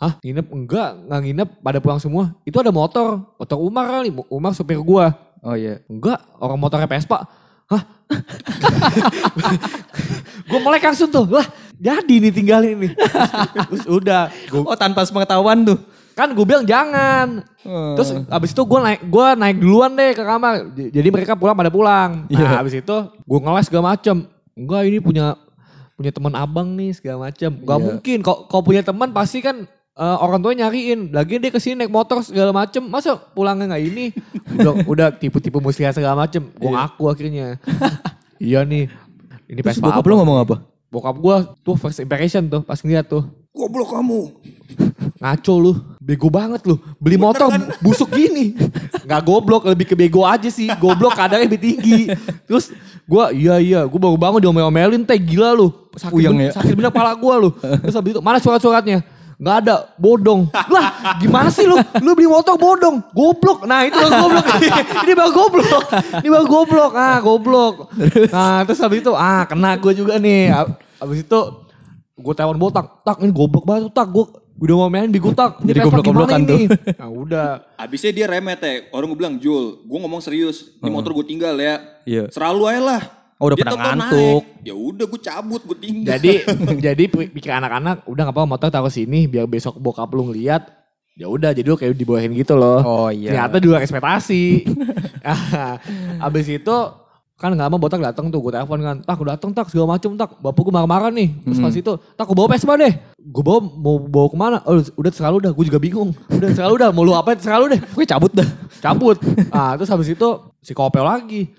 Hah? 0.02 0.18
Nginep? 0.18 0.46
Enggak, 0.50 0.90
nggak 1.06 1.20
nginep. 1.22 1.48
Pada 1.62 1.78
pulang 1.78 1.96
semua. 1.96 2.34
Itu 2.42 2.58
ada 2.58 2.68
motor. 2.68 3.22
Motor 3.38 3.56
Umar 3.56 3.86
kali. 3.88 4.10
Umar 4.26 4.50
supir 4.50 4.76
gua. 4.82 5.14
Oh 5.38 5.54
iya. 5.54 5.78
Enggak, 5.86 6.18
orang 6.36 6.58
motornya 6.58 6.90
Vespa. 6.90 7.22
Hah? 7.70 7.82
gue 10.42 10.58
melek 10.58 10.82
langsung 10.84 11.06
tuh. 11.06 11.26
Lah, 11.28 11.46
jadi 11.74 12.14
nih 12.18 12.32
tinggalin 12.32 12.76
nih. 12.78 12.92
Terus 13.70 13.84
udah. 14.02 14.28
Gua, 14.50 14.62
Oh 14.68 14.76
tanpa 14.76 15.02
sepengetahuan 15.02 15.64
tuh. 15.64 15.78
kan 16.12 16.28
gue 16.28 16.44
bilang 16.44 16.68
jangan. 16.68 17.40
Hmm. 17.64 17.96
Terus 17.96 18.12
abis 18.28 18.52
itu 18.52 18.60
gue 18.60 18.80
naik 18.82 19.00
gue 19.00 19.26
naik 19.32 19.56
duluan 19.56 19.96
deh 19.96 20.12
ke 20.12 20.20
kamar. 20.20 20.68
Jadi 20.76 21.08
mereka 21.08 21.32
pulang 21.32 21.56
pada 21.56 21.72
pulang. 21.72 22.28
Nah 22.28 22.28
Iya. 22.28 22.60
abis 22.60 22.76
itu 22.76 22.96
gue 23.08 23.38
ngeles 23.40 23.64
segala 23.64 23.96
macem. 23.96 24.28
Enggak 24.52 24.82
ini 24.84 25.00
punya 25.00 25.40
punya 25.96 26.12
teman 26.12 26.36
abang 26.36 26.68
nih 26.76 26.92
segala 26.92 27.32
macem. 27.32 27.48
Gak 27.56 27.72
Iya. 27.72 27.84
mungkin. 27.88 28.18
Kok 28.20 28.38
kau 28.44 28.60
punya 28.60 28.84
teman 28.84 29.08
pasti 29.08 29.40
kan 29.40 29.64
eh, 29.96 30.16
orang 30.20 30.40
tuanya 30.40 30.68
nyariin. 30.68 31.12
Lagi 31.12 31.36
dia 31.40 31.50
ke 31.52 31.60
sini 31.60 31.84
naik 31.84 31.92
motor 31.92 32.24
segala 32.24 32.50
macem. 32.52 32.82
Masa 32.84 33.16
pulangnya 33.16 33.72
nggak 33.72 33.82
ini? 33.84 34.06
Udah, 34.58 34.74
udah 34.92 35.06
tipu-tipu 35.12 35.60
muslihat 35.60 35.96
segala 35.96 36.16
macem. 36.16 36.48
Gue 36.56 36.70
ngaku 36.72 37.04
akhirnya. 37.08 37.60
iya 38.42 38.64
nih. 38.64 38.88
Ini 39.48 39.60
Terus 39.60 39.76
Vespa 39.76 39.92
bokap 39.92 40.00
apa? 40.00 40.08
lu 40.08 40.14
ngomong 40.20 40.38
apa? 40.40 40.56
Bokap 40.92 41.16
gue 41.16 41.36
tuh 41.64 41.76
first 41.76 42.00
impression 42.00 42.42
tuh 42.48 42.60
pas 42.64 42.80
ngeliat 42.80 43.08
tuh. 43.08 43.24
Goblok 43.52 43.92
kamu. 43.92 44.32
Ngaco 45.20 45.54
lu, 45.60 45.72
bego 46.00 46.32
banget 46.32 46.64
lu. 46.64 46.80
Beli 46.96 47.20
motor 47.20 47.52
busuk 47.84 48.08
gini. 48.08 48.56
Nggak 49.04 49.22
goblok, 49.28 49.68
lebih 49.68 49.92
ke 49.92 49.94
bego 49.94 50.24
aja 50.24 50.48
sih. 50.48 50.72
Goblok 50.80 51.12
kadarnya 51.12 51.44
lebih 51.44 51.60
tinggi. 51.60 52.08
Terus 52.48 52.72
gua 53.04 53.28
iya 53.28 53.60
iya, 53.60 53.84
gua 53.84 54.08
baru 54.08 54.16
bangun 54.16 54.40
diomel-omelin 54.40 55.04
teh 55.04 55.20
gila 55.20 55.52
lu. 55.52 55.68
Sakit, 55.92 56.16
Puyeng 56.16 56.32
ben- 56.32 56.48
ya? 56.48 56.52
sakit 56.56 56.72
bener 56.72 56.88
pala 56.88 57.12
gua 57.12 57.44
lu. 57.44 57.52
Terus 57.84 57.92
habis 57.92 58.16
itu 58.16 58.20
mana 58.24 58.40
surat-suratnya? 58.40 59.04
Nggak 59.42 59.56
ada, 59.66 59.76
bodong. 59.98 60.46
Lah 60.54 61.18
gimana 61.18 61.50
sih 61.50 61.66
lu? 61.66 61.74
Lu 61.98 62.14
beli 62.14 62.30
motor 62.30 62.54
bodong, 62.54 63.02
goblok. 63.10 63.66
Nah 63.66 63.82
itu 63.82 63.98
baru 63.98 64.14
goblok. 64.22 64.46
Ini 65.02 65.12
baru 65.18 65.32
goblok. 65.34 65.84
Ini 66.22 66.28
baru 66.30 66.46
goblok. 66.46 66.92
Ah 66.94 67.18
goblok. 67.18 67.74
Nah 68.30 68.62
terus 68.62 68.78
habis 68.78 69.02
itu, 69.02 69.10
ah 69.18 69.42
kena 69.50 69.74
gua 69.82 69.90
juga 69.90 70.14
nih. 70.22 70.54
Habis 71.02 71.26
itu 71.26 71.40
gue 72.22 72.34
telepon 72.38 72.60
botak, 72.60 73.02
tak 73.02 73.18
ini 73.18 73.34
goblok 73.34 73.66
banget 73.66 73.90
tuh, 73.90 73.94
tak 73.98 74.06
gue 74.14 74.24
udah 74.62 74.74
mau 74.78 74.90
main 74.92 75.10
di 75.10 75.18
gutak. 75.18 75.58
Jadi 75.58 75.78
goblok-goblokan 75.82 76.40
tuh. 76.46 76.58
Nah 77.02 77.10
udah. 77.10 77.48
Abisnya 77.74 78.14
dia 78.14 78.30
remet 78.30 78.62
ya. 78.62 78.86
Orang 78.94 79.10
gue 79.10 79.18
bilang, 79.18 79.34
Jul, 79.42 79.82
gue 79.82 79.98
ngomong 79.98 80.22
serius. 80.22 80.70
Ini 80.78 80.86
motor 80.86 81.10
gue 81.18 81.26
tinggal 81.26 81.58
ya. 81.58 81.82
Iya. 82.06 82.30
Seralu 82.30 82.70
aja 82.70 82.78
lah. 82.78 83.02
Oh, 83.42 83.50
udah 83.50 83.56
Dia 83.58 83.64
pernah 83.66 83.78
ngantuk. 83.90 84.42
Ya 84.62 84.70
udah 84.70 85.04
gue 85.04 85.20
cabut, 85.20 85.60
gue 85.66 85.76
tinggal. 85.76 86.14
Jadi 86.14 86.46
jadi 86.86 87.04
pi- 87.04 87.30
pikir 87.32 87.50
anak-anak 87.50 88.06
udah 88.06 88.22
nggak 88.22 88.36
apa 88.38 88.46
motor 88.46 88.68
taruh 88.70 88.86
sini 88.86 89.26
biar 89.26 89.50
besok 89.50 89.74
bokap 89.76 90.14
lu 90.14 90.30
ngeliat. 90.30 90.62
Ya 91.12 91.26
udah 91.26 91.50
jadi 91.50 91.66
lu 91.66 91.74
kayak 91.74 91.92
dibawain 91.92 92.30
gitu 92.30 92.54
loh. 92.54 92.78
Oh 92.80 93.08
iya. 93.10 93.34
Ternyata 93.34 93.58
di 93.58 93.66
luar 93.66 93.82
ekspektasi. 93.82 94.62
Abis 96.22 96.46
itu 96.48 96.76
kan 97.34 97.50
nggak 97.50 97.66
lama 97.66 97.74
botak 97.74 97.98
datang 97.98 98.30
tuh 98.30 98.38
gue 98.38 98.54
telepon 98.54 98.78
kan 98.78 98.96
tak 99.02 99.18
gue 99.18 99.26
datang 99.26 99.50
tak 99.50 99.66
segala 99.66 99.98
macem 99.98 100.14
tak 100.14 100.38
bapak 100.38 100.62
gue 100.62 100.70
marah-marah 100.70 101.10
nih 101.10 101.26
terus 101.42 101.58
pas 101.58 101.74
itu 101.74 101.92
tak 102.14 102.22
gue 102.22 102.36
bawa 102.38 102.46
Vespa 102.46 102.78
deh 102.78 102.94
gue 103.18 103.42
bawa 103.42 103.58
mau 103.58 103.98
bawa 103.98 104.26
ke 104.30 104.36
mana 104.38 104.58
oh 104.62 104.78
udah 104.78 105.10
selalu 105.10 105.36
dah 105.42 105.50
gue 105.50 105.64
juga 105.66 105.82
bingung 105.82 106.14
udah 106.38 106.50
selalu 106.54 106.74
dah 106.78 106.94
mau 106.94 107.02
lu 107.02 107.10
apa 107.10 107.34
selalu 107.34 107.74
deh 107.74 107.80
Gue 107.82 108.06
cabut 108.06 108.30
dah. 108.30 108.46
cabut. 108.78 109.18
Ah, 109.50 109.74
terus 109.74 109.90
habis 109.90 110.06
itu 110.08 110.28
si 110.62 110.70
kopel 110.70 111.02
lagi. 111.02 111.50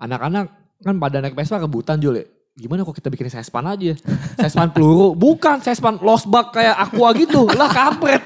Anak-anak 0.00 0.57
kan 0.78 0.94
pada 0.96 1.18
naik 1.18 1.34
Vespa 1.34 1.58
kebutan 1.58 1.98
Jul 1.98 2.22
ya. 2.22 2.26
Gimana 2.58 2.82
kok 2.82 2.98
kita 2.98 3.06
bikin 3.06 3.30
sespan 3.30 3.62
aja? 3.70 3.94
Sespan 4.34 4.74
peluru. 4.74 5.14
Bukan 5.14 5.62
sespan 5.62 5.94
losbak 6.02 6.50
kayak 6.50 6.74
aqua 6.74 7.14
gitu. 7.14 7.46
Lah 7.54 7.70
kampret. 7.70 8.18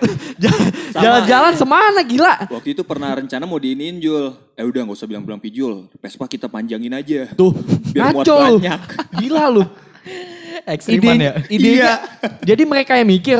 Jalan-jalan 0.96 1.52
semana 1.52 2.00
gila. 2.00 2.48
Waktu 2.48 2.72
itu 2.72 2.80
pernah 2.80 3.12
rencana 3.12 3.44
mau 3.44 3.60
diinin 3.60 4.00
Jul. 4.00 4.32
Eh 4.56 4.64
udah 4.64 4.88
gak 4.88 4.96
usah 4.96 5.04
bilang-bilang 5.04 5.36
pijul. 5.36 5.84
Vespa 6.00 6.24
kita 6.24 6.48
panjangin 6.48 6.96
aja. 6.96 7.28
Tuh, 7.36 7.52
Biar 7.92 8.16
muat 8.16 8.24
banyak. 8.24 8.80
Gila 9.20 9.44
lu. 9.52 9.64
Ekstriman 10.64 11.16
Ide, 11.16 11.24
ya. 11.28 11.32
idenya. 11.52 11.92
Jadi 12.40 12.62
mereka 12.64 12.96
yang 12.96 13.08
mikir, 13.12 13.36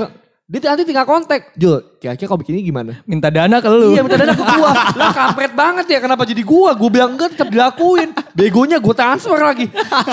dia 0.53 0.69
nanti 0.69 0.85
tinggal 0.85 1.09
kontak. 1.09 1.57
Jul, 1.57 1.81
kira-kira 1.97 2.29
kau 2.29 2.37
bikinnya 2.37 2.61
gimana? 2.61 2.93
Minta 3.09 3.33
dana 3.33 3.57
ke 3.57 3.73
lu. 3.73 3.97
Iya 3.97 4.05
minta 4.05 4.21
dana 4.21 4.37
ke 4.37 4.45
gua. 4.45 4.73
Lah 5.01 5.09
kampret 5.17 5.53
banget 5.57 5.87
ya 5.89 5.99
kenapa 6.05 6.29
jadi 6.29 6.45
gua? 6.45 6.77
Gua 6.77 6.93
bilang 6.93 7.17
enggak 7.17 7.33
tetap 7.33 7.49
dilakuin. 7.49 8.13
Begonya 8.37 8.77
gua 8.77 8.93
transfer 8.93 9.41
lagi. 9.41 9.73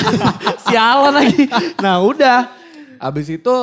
Sialan 0.71 1.11
lagi. 1.11 1.43
Nah 1.83 1.99
udah. 1.99 2.47
Abis 3.03 3.27
itu 3.35 3.55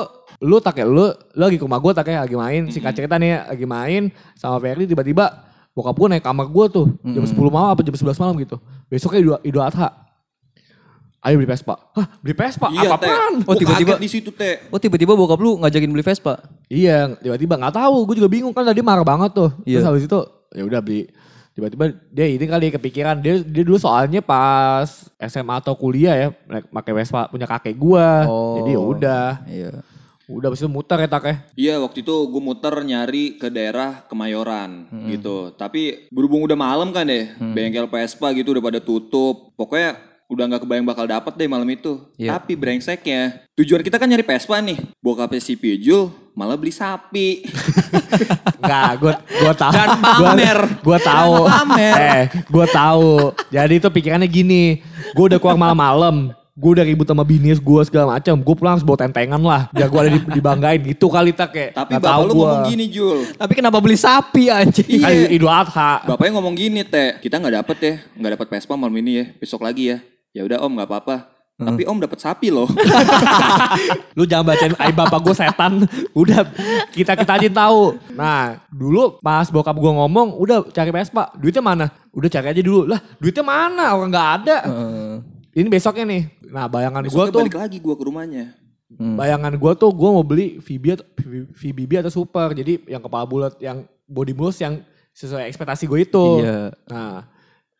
lu 0.44 0.60
tak 0.60 0.76
kayak 0.76 0.88
lu, 0.92 1.08
lu 1.32 1.42
lagi 1.48 1.56
ke 1.56 1.64
rumah 1.64 1.80
gua 1.80 1.96
tak 1.96 2.12
kayak 2.12 2.28
lagi 2.28 2.36
main. 2.36 2.62
Singkat 2.68 2.92
cerita 2.92 3.16
nih 3.16 3.40
lagi 3.48 3.64
main 3.64 4.12
sama 4.36 4.60
Ferdi 4.60 4.84
tiba-tiba 4.84 5.32
bokap 5.72 5.96
gua 5.96 6.08
naik 6.12 6.28
kamar 6.28 6.44
gua 6.52 6.68
tuh. 6.68 6.92
Jam 7.00 7.24
10 7.24 7.32
malam 7.48 7.72
apa 7.72 7.80
jam 7.80 7.96
11 7.96 8.20
malam 8.20 8.36
gitu. 8.36 8.60
Besoknya 8.92 9.40
Idul 9.40 9.64
Adha. 9.64 10.05
Ayo 11.20 11.36
beli 11.36 11.48
Vespa. 11.48 11.74
Hah 11.92 12.06
beli 12.18 12.32
Vespa? 12.32 12.66
Iya, 12.70 12.94
Teh. 12.94 13.08
Apaan? 13.08 13.32
Oh, 13.42 13.54
tiba-tiba- 13.54 13.98
di 13.98 14.06
situ, 14.06 14.30
Teh. 14.30 14.68
Oh 14.68 14.78
tiba-tiba 14.78 15.12
bokap 15.12 15.38
lu 15.38 15.58
ngajakin 15.58 15.90
beli 15.90 16.02
Vespa. 16.02 16.38
Iya, 16.66 17.16
tiba-tiba 17.16 17.56
nggak 17.56 17.74
tahu. 17.74 18.06
Gue 18.06 18.14
juga 18.18 18.30
bingung 18.30 18.52
kan 18.52 18.62
tadi 18.62 18.78
marah 18.80 19.02
banget 19.02 19.32
tuh. 19.32 19.50
Terus 19.62 19.82
Iya. 19.82 19.88
habis 19.88 20.04
itu 20.04 20.20
ya 20.52 20.62
udah 20.62 20.80
beli. 20.80 21.10
Tiba-tiba 21.52 21.84
dia 22.12 22.26
ini 22.28 22.44
kali 22.44 22.68
kepikiran 22.70 23.16
dia 23.18 23.40
dia 23.40 23.62
dulu 23.64 23.80
soalnya 23.80 24.20
pas 24.20 24.86
SMA 25.16 25.56
atau 25.56 25.72
kuliah 25.72 26.12
ya 26.14 26.28
naik- 26.44 26.68
pakai 26.68 26.92
Vespa 26.92 27.26
punya 27.26 27.48
kakek 27.48 27.74
gua. 27.74 28.28
Oh. 28.28 28.60
Jadi 28.60 28.70
ya 28.70 28.80
udah. 28.80 29.26
Iya. 29.46 29.70
Udah 30.26 30.50
habis 30.50 30.58
itu 30.58 30.66
muter 30.66 30.98
ya 30.98 31.06
tak 31.06 31.22
ya. 31.22 31.34
Iya 31.54 31.74
waktu 31.78 32.02
itu 32.02 32.14
gue 32.26 32.42
muter 32.42 32.74
nyari 32.82 33.38
ke 33.38 33.46
daerah 33.46 34.02
Kemayoran 34.04 34.90
gitu. 35.06 35.54
Tapi 35.54 36.10
berhubung 36.10 36.42
udah 36.42 36.54
malam 36.54 36.90
kan 36.90 37.06
deh, 37.06 37.30
bengkel 37.38 37.86
Vespa 37.86 38.34
gitu 38.34 38.50
udah 38.50 38.60
pada 38.60 38.78
tutup. 38.78 39.54
Pokoknya 39.54 39.94
udah 40.26 40.44
nggak 40.44 40.62
kebayang 40.62 40.84
bakal 40.84 41.04
dapet 41.04 41.32
deh 41.34 41.46
malam 41.46 41.66
itu. 41.66 42.02
Iya. 42.14 42.36
Tapi 42.36 42.52
brengseknya, 42.52 43.46
tujuan 43.54 43.80
kita 43.80 43.96
kan 43.96 44.06
nyari 44.06 44.22
Vespa 44.22 44.58
nih. 44.58 44.78
Bokapnya 44.98 45.38
si 45.38 45.54
Pijul 45.54 46.10
malah 46.32 46.54
beli 46.54 46.70
sapi. 46.70 47.46
Enggak, 48.58 48.90
gua 48.98 49.12
gua 49.22 49.54
tahu. 49.54 49.72
Dan 49.72 49.88
pamer. 49.96 50.58
Gua, 50.78 50.80
gua 50.84 50.98
tahu. 50.98 51.34
Pamer. 51.46 51.94
Eh, 51.96 52.22
gua 52.46 52.66
tahu. 52.66 53.10
Jadi 53.48 53.74
itu 53.76 53.88
pikirannya 53.88 54.26
gini. 54.26 54.82
Gua 55.12 55.28
udah 55.28 55.38
keluar 55.38 55.56
malam-malam. 55.56 56.16
Gue 56.56 56.72
udah 56.72 56.88
ribut 56.88 57.04
sama 57.04 57.20
binis 57.20 57.60
gue 57.60 57.80
segala 57.84 58.16
macam. 58.16 58.32
Gue 58.32 58.54
pulang 58.56 58.72
harus 58.72 58.80
bawa 58.80 58.96
tentengan 58.96 59.36
lah. 59.36 59.68
Biar 59.68 59.92
gue 59.92 60.00
ada 60.00 60.08
di- 60.10 60.30
dibanggain 60.32 60.80
gitu 60.80 61.12
kali 61.12 61.36
tak 61.36 61.52
kayak. 61.52 61.76
Tapi 61.76 61.90
Nggak 61.92 62.00
bapak 62.00 62.12
tahu 62.16 62.22
lu 62.24 62.32
gua. 62.32 62.40
ngomong 62.48 62.64
gini 62.64 62.84
Jul. 62.88 63.18
Tapi 63.36 63.52
kenapa 63.52 63.76
beli 63.76 63.92
sapi 63.92 64.48
anjing? 64.48 64.88
Kan 64.96 65.12
Iya. 65.12 65.28
Idul 65.36 65.52
Adha. 65.52 66.00
Bapaknya 66.08 66.32
ngomong 66.32 66.56
gini 66.56 66.80
teh, 66.80 67.20
kita 67.20 67.36
nggak 67.36 67.60
dapet 67.60 67.76
ya, 67.76 67.94
nggak 68.08 68.32
dapet 68.40 68.46
Vespa 68.48 68.72
malam 68.72 68.96
ini 68.96 69.12
ya, 69.12 69.24
besok 69.36 69.60
lagi 69.60 69.92
ya. 69.92 70.00
Ya 70.32 70.42
udah 70.42 70.62
om 70.62 70.72
nggak 70.74 70.88
apa-apa. 70.88 71.16
Tapi 71.56 71.88
om 71.88 71.96
dapet 71.96 72.20
sapi 72.20 72.52
loh. 72.52 72.68
Lu 74.16 74.28
jangan 74.28 74.52
bacain 74.52 74.76
aib 74.76 74.92
bapak 74.92 75.24
gue 75.24 75.32
setan. 75.32 75.72
Udah 76.12 76.44
kita 76.92 77.16
kita 77.16 77.32
aja 77.40 77.48
tahu. 77.48 77.96
Nah 78.12 78.60
dulu 78.68 79.16
pas 79.24 79.48
bokap 79.48 79.72
gue 79.72 79.88
ngomong 79.88 80.36
udah 80.36 80.68
cari 80.68 80.92
Vespa. 80.92 81.32
Duitnya 81.32 81.64
mana? 81.64 81.86
Udah 82.12 82.28
cari 82.28 82.52
aja 82.52 82.60
dulu. 82.60 82.84
Lah 82.84 83.00
duitnya 83.16 83.40
mana? 83.40 83.96
Orang 83.96 84.12
nggak 84.12 84.28
ada. 84.42 84.56
Eh, 84.68 85.14
Ini 85.56 85.68
besoknya 85.72 86.04
nih. 86.04 86.22
Nah 86.52 86.68
bayangan 86.68 87.00
gue 87.08 87.24
tuh. 87.32 87.40
balik 87.40 87.56
lagi 87.56 87.78
gue 87.80 87.94
ke 87.96 88.04
rumahnya. 88.04 88.52
hmm. 88.92 89.16
Bayangan 89.16 89.56
gue 89.56 89.72
tuh 89.80 89.90
gue 89.96 90.10
mau 90.12 90.20
beli 90.20 90.60
VB 90.60 90.84
atau, 91.00 91.06
VBB 91.56 92.04
atau 92.04 92.12
Super. 92.12 92.52
Jadi 92.52 92.84
yang 92.84 93.00
kepala 93.00 93.24
bulat, 93.24 93.56
yang 93.64 93.88
body 94.04 94.36
mulus 94.36 94.60
yang 94.60 94.84
sesuai 95.16 95.48
ekspektasi 95.48 95.88
gue 95.88 96.04
itu. 96.04 96.26
Iya. 96.44 96.76
Nah 96.92 97.24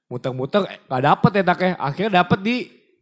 muter-muter 0.06 0.62
eh, 0.70 0.78
gak 0.86 1.02
dapet 1.02 1.30
ya 1.36 1.42
taknya. 1.42 1.72
Akhirnya 1.78 2.12
dapet 2.22 2.38
di 2.42 2.56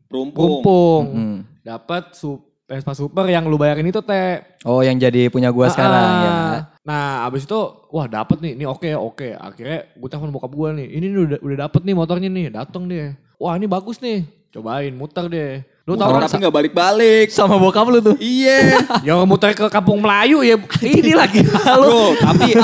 Perumpung. 0.08 0.62
Rumpung. 0.62 1.04
Hmm. 1.10 1.38
Dapat 1.64 2.14
su 2.14 2.38
Vespa 2.64 2.96
Super 2.96 3.28
yang 3.28 3.44
lu 3.44 3.60
bayarin 3.60 3.84
itu 3.84 4.00
teh. 4.00 4.40
Oh 4.64 4.80
yang 4.80 4.96
jadi 4.96 5.28
punya 5.28 5.52
gua 5.52 5.68
sekarang 5.68 6.00
Ah, 6.00 6.24
ya. 6.24 6.36
Nah, 6.84 7.28
abis 7.28 7.44
itu 7.44 7.60
wah 7.92 8.08
dapet 8.08 8.40
nih, 8.40 8.56
ini 8.56 8.64
oke 8.64 8.88
oke. 8.96 9.28
Akhirnya 9.36 9.84
gue 9.92 10.08
telepon 10.08 10.32
bokap 10.32 10.52
gue 10.52 10.68
nih, 10.80 10.88
ini 10.96 11.06
udah 11.12 11.40
udah 11.44 11.58
dapet 11.68 11.80
nih 11.84 11.96
motornya 11.96 12.28
nih, 12.32 12.48
dateng 12.48 12.88
dia. 12.88 13.16
Wah 13.36 13.56
ini 13.56 13.68
bagus 13.68 14.00
nih, 14.00 14.24
cobain 14.48 14.96
muter 14.96 15.28
deh. 15.28 15.60
Lu 15.84 16.00
tahu 16.00 16.16
tapi 16.16 16.40
nggak 16.40 16.54
balik-balik. 16.54 17.28
Sama 17.28 17.60
bokap 17.60 17.84
lu 17.92 18.00
tuh. 18.00 18.16
Iya. 18.16 18.80
ya 19.06 19.12
orang 19.20 19.28
muter 19.28 19.52
ke 19.52 19.68
kampung 19.68 20.00
Melayu 20.00 20.40
ya 20.40 20.56
ini 20.80 21.12
lagi 21.12 21.44
lu. 21.44 21.52
Bro, 21.52 22.04
tapi 22.24 22.56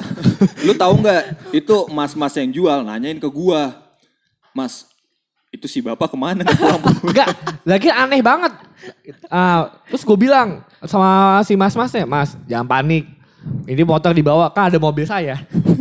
lu 0.66 0.72
tahu 0.72 1.04
nggak 1.04 1.52
itu 1.52 1.76
mas-mas 1.92 2.32
yang 2.40 2.48
jual 2.48 2.80
nanyain 2.80 3.20
ke 3.20 3.28
gua, 3.28 3.76
Mas, 4.56 4.88
itu 5.52 5.68
si 5.68 5.84
bapak 5.84 6.12
ke 6.12 6.16
mana? 6.16 6.48
Enggak, 7.04 7.28
lagi 7.64 7.88
aneh 7.92 8.24
banget. 8.24 8.52
Ah, 9.28 9.68
terus 9.88 10.00
gue 10.00 10.16
bilang 10.16 10.64
sama 10.88 11.40
si 11.44 11.54
mas-masnya, 11.54 12.08
mas 12.08 12.34
jangan 12.48 12.66
panik. 12.66 13.04
Ini 13.62 13.82
motor 13.86 14.10
dibawa, 14.10 14.50
kan 14.50 14.70
ada 14.70 14.78
mobil 14.78 15.06
saya. 15.06 15.38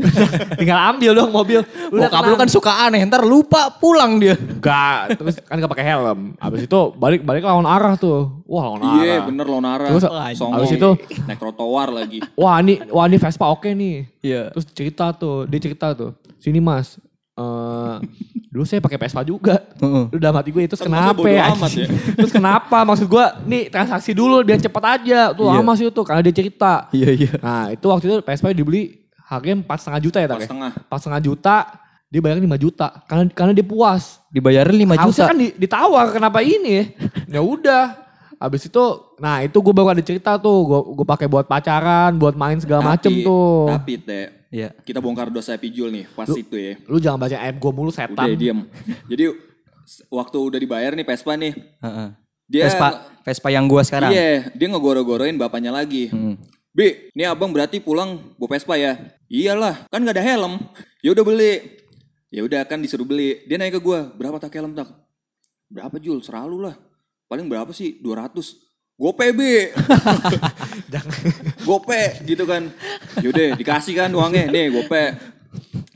Tinggal 0.59 0.79
ambil 0.93 1.11
dong 1.17 1.31
mobil. 1.33 1.61
Udah 1.89 2.09
Bokap 2.09 2.23
lu 2.29 2.35
kan 2.37 2.49
suka 2.49 2.89
aneh, 2.89 3.01
ntar 3.05 3.25
lupa 3.25 3.73
pulang 3.77 4.21
dia. 4.21 4.37
Enggak, 4.37 5.17
terus 5.17 5.35
kan 5.41 5.57
gak 5.57 5.71
pakai 5.71 5.85
helm. 5.85 6.37
Abis 6.37 6.65
itu 6.65 6.79
balik 6.97 7.21
balik 7.25 7.45
lawan 7.45 7.65
arah 7.65 7.97
tuh. 7.97 8.41
Wah 8.45 8.69
lawan 8.69 8.81
arah. 8.85 9.01
Iya 9.01 9.15
bener 9.25 9.45
Lonara. 9.45 9.85
Terus 9.89 10.05
Songong. 10.37 10.61
abis 10.61 10.69
itu, 10.77 10.89
naik 11.25 11.37
trotoar 11.41 11.89
lagi. 11.93 12.21
wah 12.37 12.57
ini, 12.61 12.81
wah 12.89 13.05
ini 13.09 13.17
Vespa 13.17 13.49
oke 13.49 13.69
nih. 13.73 14.09
Iya. 14.21 14.53
Terus 14.53 14.65
cerita 14.73 15.13
tuh, 15.13 15.49
dia 15.49 15.59
cerita 15.61 15.93
tuh. 15.97 16.17
Sini 16.41 16.57
mas, 16.57 16.97
eh 17.33 17.95
dulu 18.47 18.63
saya 18.63 18.79
pakai 18.79 18.97
Vespa 18.97 19.23
juga. 19.23 19.55
Heeh. 19.77 20.03
Lu 20.11 20.17
udah 20.17 20.31
mati 20.31 20.50
gue 20.50 20.61
itu 20.61 20.75
Kan 20.75 20.91
kenapa 20.91 21.23
ya? 21.23 21.51
amat 21.51 21.71
ya? 21.71 21.88
Terus 22.19 22.29
kenapa? 22.29 22.83
Maksud 22.83 23.07
gue 23.07 23.25
nih 23.45 23.63
transaksi 23.67 24.11
dulu 24.11 24.43
biar 24.43 24.59
cepet 24.59 24.83
aja. 24.83 25.31
Tuh 25.31 25.47
Iya. 25.47 25.55
lama 25.57 25.71
sih 25.73 25.85
itu 25.85 26.01
karena 26.01 26.21
dia 26.21 26.35
cerita. 26.35 26.91
Iya 26.91 27.09
iya. 27.09 27.31
Nah 27.39 27.71
itu 27.71 27.85
waktu 27.85 28.05
itu 28.05 28.17
Vespa 28.19 28.51
dibeli 28.51 29.00
harganya 29.23 29.63
empat 29.63 29.77
setengah 29.79 30.01
juta 30.01 30.17
ya 30.17 30.27
tak? 30.27 30.35
Empat 30.35 30.45
setengah. 30.45 30.71
Empat 30.77 31.00
setengah 31.00 31.21
juta, 31.21 31.55
dia 32.07 32.19
bayar 32.19 32.35
5 32.38 32.57
juta 32.57 32.88
karena 33.05 33.23
karena 33.31 33.51
dia 33.53 33.63
puas. 33.63 34.03
Dibayarin 34.27 34.75
5 34.77 34.95
Harusnya 34.97 35.07
juta. 35.17 35.29
kan 35.31 35.38
di- 35.38 35.55
ditawar 35.57 36.05
kenapa 36.09 36.39
ini 36.39 36.71
ya? 36.71 36.83
Ya 37.29 37.41
udah. 37.41 37.85
Habis 38.35 38.65
itu, 38.65 38.83
nah 39.15 39.39
itu 39.39 39.53
gue 39.53 39.69
baru 39.69 39.93
ada 39.93 40.01
cerita 40.01 40.33
tuh, 40.35 40.65
gue 40.65 40.79
gue 40.93 41.05
pakai 41.05 41.29
buat 41.29 41.45
pacaran, 41.45 42.17
buat 42.17 42.33
main 42.33 42.57
segala 42.57 42.83
macem 42.89 43.13
Tapi- 43.13 43.21
tuh. 43.21 43.69
Tapi 43.69 43.93
teh, 44.01 44.25
Iya. 44.51 44.75
kita 44.84 45.00
bongkar 45.00 45.31
dosa 45.31 45.55
Pijul 45.55 45.96
nih 45.96 46.05
pas 46.12 46.27
itu 46.27 46.55
ya. 46.60 46.75
Lu 46.91 47.00
jangan 47.00 47.24
baca 47.24 47.39
aib 47.39 47.55
gue 47.55 47.72
mulu 47.72 47.88
setan. 47.88 48.27
Udah 48.27 48.36
diem. 48.36 48.67
Jadi 49.08 49.24
waktu 50.12 50.38
udah 50.38 50.60
dibayar 50.60 50.91
nih 50.91 51.08
Vespa 51.08 51.39
nih. 51.39 51.55
Heeh. 51.55 52.08
Dia 52.51 52.67
Vespa 52.67 52.88
Vespa 53.22 53.48
yang 53.53 53.70
gua 53.70 53.86
sekarang. 53.86 54.12
Iya, 54.12 54.50
dia 54.51 54.67
ngegoro-goroin 54.67 55.38
bapaknya 55.38 55.72
lagi. 55.72 56.10
Hmm. 56.10 56.36
Bi, 56.72 57.12
ini 57.15 57.24
abang 57.27 57.51
berarti 57.51 57.84
pulang 57.84 58.36
bawa 58.36 58.50
Vespa 58.58 58.75
ya? 58.79 58.98
Iyalah, 59.31 59.88
kan 59.88 60.01
gak 60.03 60.17
ada 60.17 60.24
helm. 60.24 60.58
Ya 61.03 61.13
udah 61.13 61.24
beli. 61.24 61.79
Ya 62.31 62.41
udah 62.43 62.63
kan 62.65 62.79
disuruh 62.79 63.05
beli. 63.05 63.43
Dia 63.46 63.60
nanya 63.60 63.77
ke 63.77 63.81
gua, 63.84 64.10
berapa 64.15 64.39
tak 64.39 64.55
helm 64.58 64.74
tak? 64.74 64.89
Berapa 65.72 65.96
Jul? 66.01 66.20
Seralu 66.24 66.67
lah. 66.67 66.75
Paling 67.29 67.48
berapa 67.48 67.72
sih? 67.72 68.00
200. 68.03 68.70
Gope 69.00 69.27
Bi. 69.33 69.71
gope 71.67 72.01
gitu 72.25 72.43
kan. 72.45 72.69
Yaudah 73.21 73.57
dikasih 73.57 73.93
kan 73.98 74.10
uangnya. 74.13 74.50
Nih 74.51 74.69
gope. 74.69 75.03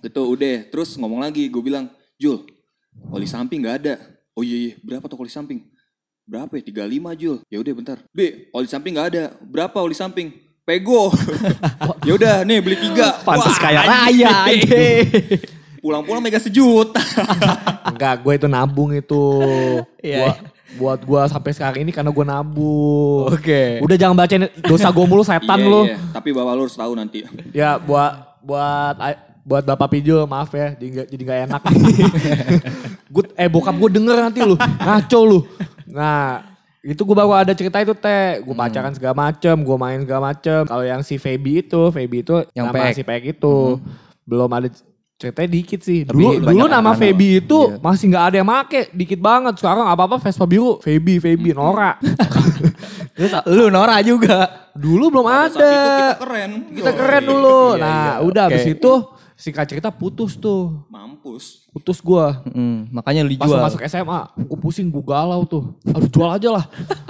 Gitu 0.02 0.22
udah. 0.22 0.58
Terus 0.70 0.98
ngomong 0.98 1.22
lagi 1.22 1.48
gue 1.48 1.62
bilang, 1.62 1.90
Jul, 2.18 2.46
oli 3.12 3.28
samping 3.30 3.66
gak 3.66 3.78
ada. 3.86 3.96
Oh 4.36 4.44
iya 4.44 4.58
iya, 4.58 4.74
berapa 4.84 5.08
tuh 5.08 5.16
oli 5.22 5.32
samping? 5.32 5.64
Berapa 6.26 6.58
ya? 6.58 6.64
35 6.90 7.22
Jul. 7.22 7.38
Ya 7.48 7.58
udah 7.62 7.74
bentar. 7.78 7.98
B, 8.10 8.50
oli 8.52 8.68
samping 8.68 8.98
nggak 8.98 9.10
ada. 9.14 9.24
Berapa 9.46 9.78
oli 9.80 9.94
samping? 9.94 10.34
Pego. 10.66 11.14
ya 12.08 12.18
udah 12.18 12.42
nih 12.42 12.58
beli 12.58 12.78
tiga. 12.82 13.22
Pantes 13.22 13.54
Wah, 13.54 13.62
kaya 13.62 13.82
raya. 13.86 14.50
Pulang-pulang 15.78 16.26
mega 16.26 16.42
sejuta. 16.42 16.98
Enggak, 17.94 18.26
gue 18.26 18.34
itu 18.34 18.48
nabung 18.50 18.90
itu. 18.90 19.24
Iya. 20.02 20.18
Gua- 20.34 20.40
buat 20.76 21.00
gue 21.00 21.22
sampai 21.26 21.52
sekarang 21.52 21.80
ini 21.82 21.92
karena 21.92 22.10
gue 22.10 22.26
nabung. 22.26 23.28
Oke. 23.30 23.80
Udah 23.80 23.96
jangan 23.96 24.16
bacain 24.16 24.46
dosa 24.62 24.90
gue 24.90 25.06
mulu 25.06 25.22
setan 25.22 25.58
Iya, 25.58 25.68
lu. 25.68 25.82
iya. 25.84 25.98
Tapi 26.12 26.30
bapak 26.30 26.54
lu 26.54 26.62
harus 26.64 26.76
tahu 26.76 26.94
nanti. 26.94 27.24
Ya 27.52 27.76
buat 27.76 28.12
buat 28.40 28.96
buat 29.42 29.62
Bapak 29.64 29.90
Pijo 29.90 30.26
maaf 30.26 30.50
ya 30.52 30.74
jadi 30.74 30.90
nggak 30.92 31.08
jadi 31.08 31.22
nggak 31.24 31.40
enak. 31.46 31.62
Good, 33.14 33.28
eh 33.34 33.48
bokap 33.48 33.76
gue 33.76 33.90
denger 33.94 34.18
nanti 34.20 34.40
lu 34.42 34.56
ngaco 34.58 35.20
lu. 35.22 35.40
Nah 35.88 36.44
itu 36.82 37.02
gue 37.02 37.16
baru 37.16 37.34
ada 37.34 37.50
cerita 37.52 37.82
itu 37.82 37.94
teh, 37.94 38.42
gue 38.42 38.54
pacaran 38.54 38.94
segala 38.94 39.18
macem, 39.20 39.58
gue 39.58 39.78
main 39.80 40.02
segala 40.02 40.30
macem. 40.30 40.62
Kalau 40.66 40.82
yang 40.82 41.02
si 41.02 41.18
Feby 41.18 41.62
itu, 41.62 41.82
Feby 41.90 42.22
itu 42.22 42.46
Yang 42.54 42.66
nama 42.68 42.78
pek. 42.78 42.94
si 42.94 43.02
pek 43.02 43.24
itu 43.26 43.82
belum 44.22 44.50
ada 44.50 44.70
ceritanya 45.16 45.50
dikit 45.50 45.80
sih. 45.80 46.04
Tapi 46.04 46.16
Dulu 46.16 46.44
dulu 46.44 46.66
nama 46.68 46.92
Feby 46.94 47.40
itu 47.40 47.60
Iya. 47.70 47.80
masih 47.80 48.06
nggak 48.10 48.26
ada 48.26 48.36
yang 48.36 48.48
make, 48.48 48.92
dikit 48.92 49.20
banget. 49.20 49.54
Sekarang 49.56 49.86
apa 49.86 50.04
apa 50.04 50.16
Vespa 50.18 50.44
biru, 50.44 50.78
Feby, 50.80 51.18
Feby, 51.18 51.52
Nora. 51.52 51.96
Terus 53.16 53.32
Lu 53.48 53.68
Nora 53.70 54.00
juga. 54.02 54.68
dulu 54.76 55.08
belum 55.08 55.24
Pada 55.24 55.48
saat 55.48 55.56
ada. 55.56 55.72
itu 55.72 55.90
kita 55.96 56.16
keren. 56.20 56.52
Kita 56.70 56.90
Yoi. 56.92 57.00
keren 57.00 57.24
dulu. 57.24 57.60
Iya, 57.72 57.80
nah, 57.80 57.96
iya. 57.96 58.14
udah 58.22 58.44
Oke. 58.44 58.52
habis 58.52 58.66
itu 58.70 58.92
singkat 59.34 59.66
cerita 59.66 59.88
putus 59.88 60.36
tuh. 60.36 60.84
Mampus. 60.88 61.64
Putus 61.72 62.00
gua. 62.00 62.44
Mm, 62.46 62.92
makanya 62.92 63.24
lu 63.24 63.32
Pas 63.36 63.48
jual. 63.48 63.62
masuk 63.62 63.80
SMA, 63.82 64.20
gue 64.38 64.60
pusing, 64.60 64.88
gue 64.88 65.00
galau 65.02 65.44
tuh. 65.44 65.80
Aduh 65.86 66.08
jual 66.08 66.28
aja 66.28 66.50
lah. 66.52 66.66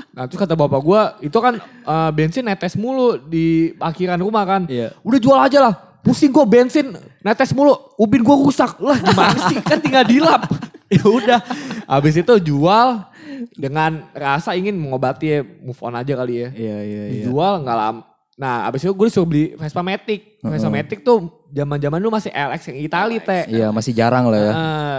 Nah 0.09 0.25
terus 0.25 0.37
kata 0.37 0.53
bapak 0.53 0.77
gua, 0.79 1.01
itu 1.19 1.33
kan 1.35 1.57
eh, 1.57 2.09
bensin 2.13 2.45
netes 2.45 2.77
mulu 2.77 3.17
di 3.19 3.73
parkiran 3.73 4.17
rumah 4.17 4.45
kan. 4.45 4.61
Iya. 4.65 4.93
Udah 5.01 5.17
jual 5.17 5.39
aja 5.39 5.59
lah. 5.59 5.73
Pusing 6.05 6.29
gue 6.29 6.45
bensin 6.45 6.93
netes 7.25 7.49
mulu, 7.49 7.73
ubin 7.97 8.21
gue 8.21 8.35
rusak. 8.45 8.77
Lah 8.77 9.01
gimana 9.01 9.37
sih, 9.49 9.57
kan 9.65 9.81
tinggal 9.81 10.05
dilap. 10.05 10.45
ya 10.93 11.01
udah, 11.01 11.41
habis 11.89 12.13
itu 12.13 12.33
jual 12.45 13.01
dengan 13.57 14.05
rasa 14.13 14.53
ingin 14.53 14.77
mengobati 14.77 15.25
ya, 15.33 15.39
move 15.41 15.81
on 15.81 15.97
aja 15.97 16.13
kali 16.13 16.45
ya. 16.45 16.49
Iya 16.53 16.77
iya 16.85 17.03
iya. 17.09 17.23
dijual 17.25 17.65
nggak 17.65 17.77
lama. 17.81 18.01
Nah, 18.35 18.67
abis 18.69 18.85
itu 18.85 18.93
gue 18.93 19.07
disuruh 19.09 19.25
beli 19.25 19.45
Vespa 19.57 19.81
Matic. 19.81 20.43
Vespa 20.45 20.69
Matic 20.69 21.01
tuh 21.01 21.31
zaman-zaman 21.49 21.97
dulu 21.97 22.13
masih 22.19 22.29
LX 22.35 22.61
yang 22.69 22.77
Itali 22.85 23.17
teh. 23.23 23.43
Iya 23.49 23.67
masih 23.73 23.95
jarang 23.95 24.29
lah 24.29 24.39
ya. 24.39 24.51
Nah, 24.53 24.97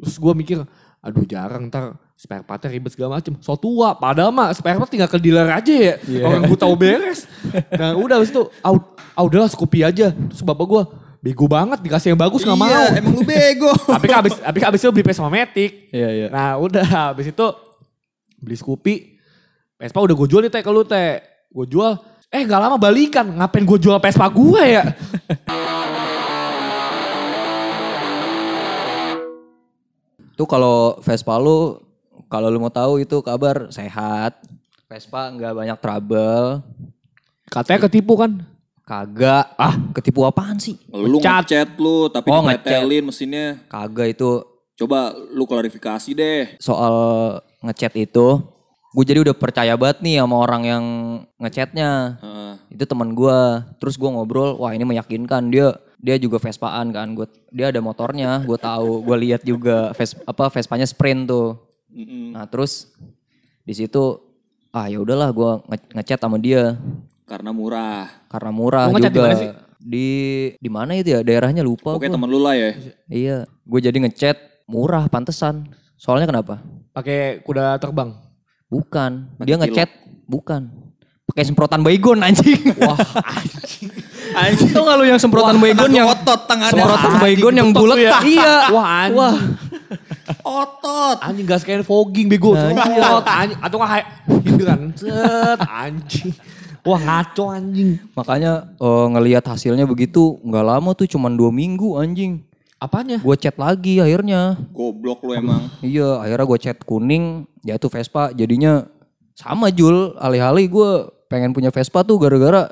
terus 0.00 0.16
gue 0.16 0.32
mikir, 0.32 0.58
aduh 1.04 1.26
jarang 1.28 1.68
ntar 1.68 1.98
spare 2.16 2.40
partnya 2.40 2.72
ribet 2.72 2.96
segala 2.96 3.20
macem. 3.20 3.36
So 3.44 3.52
tua, 3.60 3.92
padahal 3.92 4.32
mah 4.32 4.48
spare 4.56 4.80
part 4.80 4.88
tinggal 4.88 5.06
ke 5.06 5.20
dealer 5.20 5.44
aja 5.52 5.68
ya. 5.68 5.94
Orang 6.24 6.48
gue 6.48 6.58
tahu 6.58 6.72
beres. 6.72 7.28
Nah 7.76 7.92
udah 8.00 8.16
abis 8.16 8.32
itu, 8.32 8.42
ah, 8.64 8.72
ah 9.12 9.22
udahlah 9.22 9.52
Scoopy 9.52 9.84
aja. 9.84 10.16
Terus 10.16 10.40
bapak 10.40 10.64
gue, 10.64 10.82
bego 11.20 11.44
banget 11.44 11.78
dikasih 11.84 12.16
yang 12.16 12.20
bagus 12.20 12.40
gak 12.40 12.56
mau. 12.56 12.66
Iya, 12.66 13.04
emang 13.04 13.20
lu 13.20 13.22
bego. 13.22 13.68
tapi 13.94 14.08
kan 14.08 14.24
abis, 14.24 14.40
abis, 14.40 14.62
abis 14.64 14.80
itu 14.80 14.90
beli 14.96 15.04
Vespa 15.04 15.28
Matic. 15.28 15.92
Iya 15.92 16.08
iya. 16.08 16.26
Nah 16.32 16.56
udah 16.56 17.12
habis 17.12 17.28
itu 17.28 17.46
beli 18.40 18.56
Scoopy. 18.56 19.20
Vespa 19.76 20.00
udah 20.00 20.16
gue 20.16 20.26
jual 20.26 20.40
nih 20.40 20.50
teh 20.50 20.64
ke 20.64 20.72
lu 20.72 20.88
teh. 20.88 21.20
Gue 21.52 21.68
jual. 21.68 22.00
Eh 22.32 22.48
gak 22.48 22.64
lama 22.64 22.80
balikan. 22.80 23.28
Ngapain 23.28 23.68
gue 23.68 23.76
jual 23.76 24.00
Vespa 24.00 24.24
gue 24.32 24.62
ya? 24.64 24.88
Tuh 30.36 30.44
kalau 30.44 31.00
Vespa 31.00 31.40
lu, 31.40 31.80
kalau 32.26 32.50
lu 32.50 32.58
mau 32.58 32.72
tahu 32.72 32.98
itu 32.98 33.18
kabar 33.20 33.70
sehat. 33.70 34.38
Vespa 34.86 35.30
nggak 35.30 35.52
banyak 35.54 35.78
trouble. 35.82 36.62
Katanya 37.46 37.90
ketipu 37.90 38.14
kan? 38.14 38.42
Kagak. 38.86 39.50
Ah, 39.58 39.74
ketipu 39.90 40.22
apaan 40.22 40.62
sih? 40.62 40.78
Lu 40.94 41.18
ngechat 41.18 41.74
lu 41.74 42.06
tapi 42.06 42.30
Oh, 42.30 42.42
dipetelin 42.42 43.02
mesinnya. 43.02 43.58
Kagak 43.66 44.14
itu 44.14 44.46
Coba 44.76 45.10
lu 45.32 45.48
klarifikasi 45.48 46.12
deh. 46.12 46.54
soal 46.60 46.94
ngechat 47.64 47.96
itu. 47.96 48.44
Gue 48.92 49.04
jadi 49.04 49.20
udah 49.24 49.36
percaya 49.36 49.72
banget 49.76 50.00
nih 50.04 50.20
sama 50.20 50.36
orang 50.38 50.62
yang 50.64 50.84
ngechatnya. 51.36 52.20
Heeh. 52.20 52.52
Itu 52.76 52.84
teman 52.84 53.12
gue. 53.12 53.38
Terus 53.80 53.96
gue 53.96 54.08
ngobrol, 54.08 54.56
wah 54.56 54.72
ini 54.72 54.84
meyakinkan 54.84 55.48
dia. 55.48 55.76
Dia 55.96 56.20
juga 56.20 56.36
Vespaan 56.36 56.92
kan. 56.92 57.16
Gua, 57.16 57.26
dia 57.50 57.72
ada 57.72 57.80
motornya, 57.80 58.44
gue 58.44 58.56
tahu. 58.56 59.00
Gue 59.02 59.16
lihat 59.26 59.42
juga 59.42 59.90
Ves, 59.96 60.14
apa 60.28 60.52
Vespanya 60.52 60.84
sprint 60.84 61.26
tuh. 61.26 61.56
Mm-mm. 61.96 62.32
Nah 62.32 62.44
terus 62.44 62.92
di 63.62 63.72
situ 63.72 64.20
ah 64.70 64.86
ya 64.86 64.98
udahlah 64.98 65.30
gue 65.30 65.50
nge- 65.66 65.90
ngechat 65.94 66.20
sama 66.20 66.36
dia 66.36 66.76
Karena 67.24 67.50
murah. 67.50 68.06
karena 68.26 68.50
murah 68.50 68.84
Lu 68.86 68.94
ngechat 68.94 69.10
di 69.10 69.16
juga. 69.16 69.26
mana 69.26 69.36
sih? 69.36 69.50
Di 69.78 70.08
di 70.56 70.68
mana 70.68 70.90
itu 70.94 71.08
ya 71.10 71.20
daerahnya 71.20 71.62
lupa. 71.62 71.90
Oke 71.90 72.04
gua. 72.04 72.12
temen 72.12 72.28
lu 72.28 72.38
lah 72.38 72.52
ya. 72.52 72.70
Iya, 73.06 73.36
gue 73.46 73.80
jadi 73.80 73.96
ngechat 73.96 74.36
murah 74.66 75.06
pantesan. 75.06 75.66
Soalnya 75.96 76.26
kenapa? 76.26 76.60
Pakai 76.92 77.40
kuda 77.40 77.74
terbang. 77.76 78.12
Bukan, 78.66 79.30
Pakai 79.32 79.46
dia 79.46 79.56
ngechat 79.56 79.88
bukan. 80.24 80.68
Pakai 81.24 81.42
semprotan 81.44 81.80
baygon 81.80 82.18
anjing. 82.20 82.58
Wah, 82.82 82.98
Anjing. 84.36 84.70
Tau 84.70 84.84
gak 84.84 84.96
lu 84.96 85.04
yang 85.06 85.18
semprotan 85.18 85.56
baygon 85.56 85.90
yang 85.90 86.06
otot 86.06 86.40
tangannya. 86.44 86.74
semprotan 86.76 87.12
baygon 87.16 87.42
anjing, 87.46 87.56
yang 87.56 87.68
betul 87.70 87.80
bulat 87.82 87.96
ya. 87.96 88.10
Iya. 88.22 88.54
Wah 88.70 88.86
anjing. 89.00 89.16
Wah. 89.16 89.34
Otot. 90.42 91.16
Anjing 91.22 91.46
gas 91.46 91.62
kayak 91.62 91.86
fogging 91.86 92.26
bego. 92.26 92.54
Nah, 92.54 92.70
Semprot, 92.74 93.24
anjing. 93.24 93.58
Atau 93.62 93.76
gak 93.78 93.90
hidran. 94.42 94.80
Set 94.96 95.60
anjing. 95.62 96.30
Wah 96.86 97.00
ngaco 97.02 97.44
anjing. 97.50 97.98
Makanya 98.14 98.70
eh, 98.78 99.06
ngelihat 99.10 99.42
hasilnya 99.42 99.84
begitu 99.84 100.38
nggak 100.42 100.64
lama 100.64 100.90
tuh 100.94 101.10
cuman 101.10 101.34
dua 101.34 101.50
minggu 101.50 101.98
anjing. 101.98 102.46
Apanya? 102.76 103.16
Gue 103.18 103.34
chat 103.34 103.56
lagi 103.56 103.98
akhirnya. 103.98 104.54
Goblok 104.70 105.24
lu 105.24 105.32
emang. 105.32 105.66
Iya, 105.80 106.20
akhirnya 106.20 106.44
gue 106.44 106.58
chat 106.60 106.78
kuning, 106.84 107.48
ya 107.64 107.80
itu 107.80 107.88
Vespa. 107.88 108.36
Jadinya 108.36 108.84
sama 109.32 109.72
Jul, 109.72 110.12
alih-alih 110.20 110.68
gue 110.68 110.90
pengen 111.26 111.56
punya 111.56 111.72
Vespa 111.72 112.04
tuh 112.04 112.20
gara-gara 112.20 112.68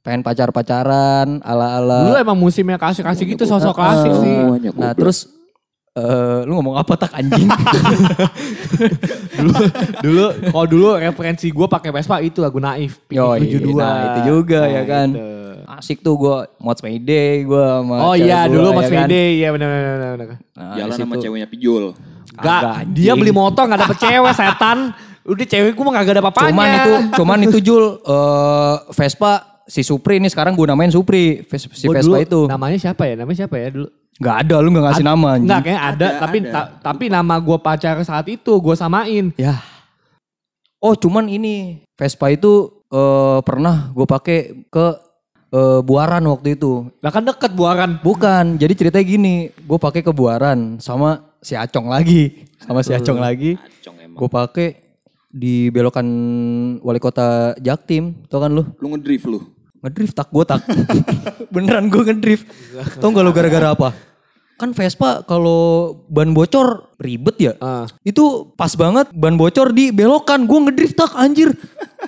pengen 0.00 0.24
pacar-pacaran 0.24 1.38
Dulu 1.38 1.44
ala-ala. 1.44 2.16
emang 2.16 2.38
musimnya 2.38 2.78
kasih-kasih 2.78 3.36
gitu 3.36 3.44
sosok 3.44 3.74
klasik 3.74 4.08
Eh, 4.08 4.18
sih. 4.22 4.36
Nah 4.72 4.94
terus 4.94 5.28
eh 5.96 6.38
lu 6.44 6.60
ngomong 6.60 6.76
apa 6.76 6.92
tak 7.00 7.16
anjing? 7.16 7.48
dulu 9.40 9.64
dulu 10.04 10.26
kalau 10.52 10.66
dulu 10.68 10.86
referensi 11.00 11.48
gue 11.48 11.66
pakai 11.66 11.88
Vespa 11.88 12.20
itu 12.20 12.44
lagu 12.44 12.60
naif 12.60 13.00
Yoi, 13.08 13.48
72 13.48 13.72
nah, 13.72 14.12
itu 14.12 14.20
juga 14.28 14.60
ya 14.68 14.82
kan. 14.84 15.08
itu. 15.08 15.24
asik 15.66 16.04
tuh 16.04 16.14
gue 16.20 16.36
Mods 16.60 16.84
Mayday 16.84 17.48
gue 17.48 17.64
sama 17.64 17.96
Oh 18.12 18.14
iya 18.14 18.44
gua, 18.44 18.52
dulu 18.52 18.68
ya 18.68 18.76
Mas 18.76 18.88
kan. 18.92 18.96
Mayday, 19.08 19.28
iya 19.40 19.48
benar 19.56 19.68
benar 19.72 19.94
benar. 19.96 20.36
Nah, 20.52 20.74
Jalan 20.76 20.96
sama 21.00 21.14
ceweknya 21.16 21.48
pijul. 21.48 21.84
Gak, 22.36 22.62
dia 22.92 23.12
beli 23.16 23.32
motor 23.32 23.64
gak 23.64 23.80
dapet 23.88 23.96
cewek 23.96 24.32
setan. 24.36 24.92
Udah 25.26 25.46
cewek 25.48 25.72
gue 25.72 25.84
mah 25.84 25.92
gak 25.96 26.12
ada 26.12 26.22
apa-apanya. 26.22 26.52
Cuman 26.52 26.68
itu, 26.70 26.92
cuman 27.16 27.38
itu 27.48 27.58
Jul, 27.64 27.84
eh, 28.04 28.76
Vespa 28.92 29.64
si 29.66 29.80
Supri 29.82 30.20
ini 30.20 30.28
sekarang 30.28 30.54
gue 30.54 30.66
namain 30.68 30.92
Supri, 30.92 31.42
si 31.50 31.88
Vespa 31.88 32.04
dulu, 32.04 32.20
itu. 32.20 32.40
Namanya 32.46 32.78
siapa 32.78 33.02
ya? 33.08 33.14
Namanya 33.18 33.48
siapa 33.48 33.56
ya 33.58 33.68
dulu? 33.72 33.88
Gak 34.16 34.48
ada, 34.48 34.64
lu 34.64 34.72
gak 34.72 34.84
ngasih 34.88 35.04
nama 35.04 35.26
anjing. 35.36 35.44
Enggak 35.44 35.60
kayaknya 35.68 35.82
ada, 35.82 36.06
Ada, 36.08 36.20
tapi 36.24 36.38
ada. 36.40 36.52
ta- 36.52 36.70
tapi 36.80 37.04
nama 37.12 37.34
gue 37.36 37.58
pacar 37.60 37.96
saat 38.00 38.26
itu 38.26 38.52
gue 38.56 38.72
samain. 38.72 39.28
Ya. 39.36 39.60
Oh 40.80 40.96
cuman 40.96 41.28
ini 41.28 41.84
Vespa 41.96 42.32
itu 42.32 42.84
eh, 42.88 43.38
pernah 43.44 43.92
gue 43.92 44.06
pakai 44.08 44.38
ke 44.68 44.86
eh, 45.52 45.80
Buaran 45.84 46.24
waktu 46.28 46.56
itu. 46.56 46.88
Lah 47.04 47.12
kan 47.12 47.24
deket 47.24 47.52
buaran. 47.52 48.00
Bukan, 48.00 48.56
jadi 48.56 48.72
ceritanya 48.72 49.04
gini, 49.04 49.34
gue 49.52 49.78
pakai 49.78 50.00
ke 50.00 50.12
Buaran 50.12 50.80
sama 50.80 51.36
si 51.40 51.52
Acong 51.52 51.92
lagi, 51.92 52.48
sama 52.60 52.80
si 52.80 52.96
Acong 52.96 53.20
lagi. 53.20 53.60
Gue 54.16 54.28
pakai 54.32 54.80
di 55.28 55.68
belokan 55.68 56.06
wali 56.80 56.96
kota 56.96 57.52
Jaktim, 57.60 58.24
tau 58.32 58.40
kan 58.40 58.48
lu? 58.48 58.64
Lu 58.80 58.88
ngedrift 58.96 59.28
lu. 59.28 59.44
Ngedrift 59.86 60.18
tak 60.18 60.34
gue 60.34 60.42
tak. 60.42 60.66
Beneran 61.54 61.86
gue 61.86 62.02
ngedrift. 62.02 62.42
Tau 62.98 63.14
gak 63.14 63.22
lu 63.22 63.30
gara-gara 63.30 63.70
apa? 63.70 63.94
Kan 64.58 64.74
Vespa 64.74 65.22
kalau 65.22 65.94
ban 66.10 66.34
bocor 66.34 66.90
ribet 66.98 67.38
ya. 67.38 67.52
Ah. 67.62 67.86
Itu 68.02 68.50
pas 68.58 68.74
banget 68.74 69.14
ban 69.14 69.38
bocor 69.38 69.70
di 69.70 69.94
belokan. 69.94 70.50
Gue 70.50 70.58
ngedrift 70.58 70.98
tak 70.98 71.14
anjir. 71.14 71.54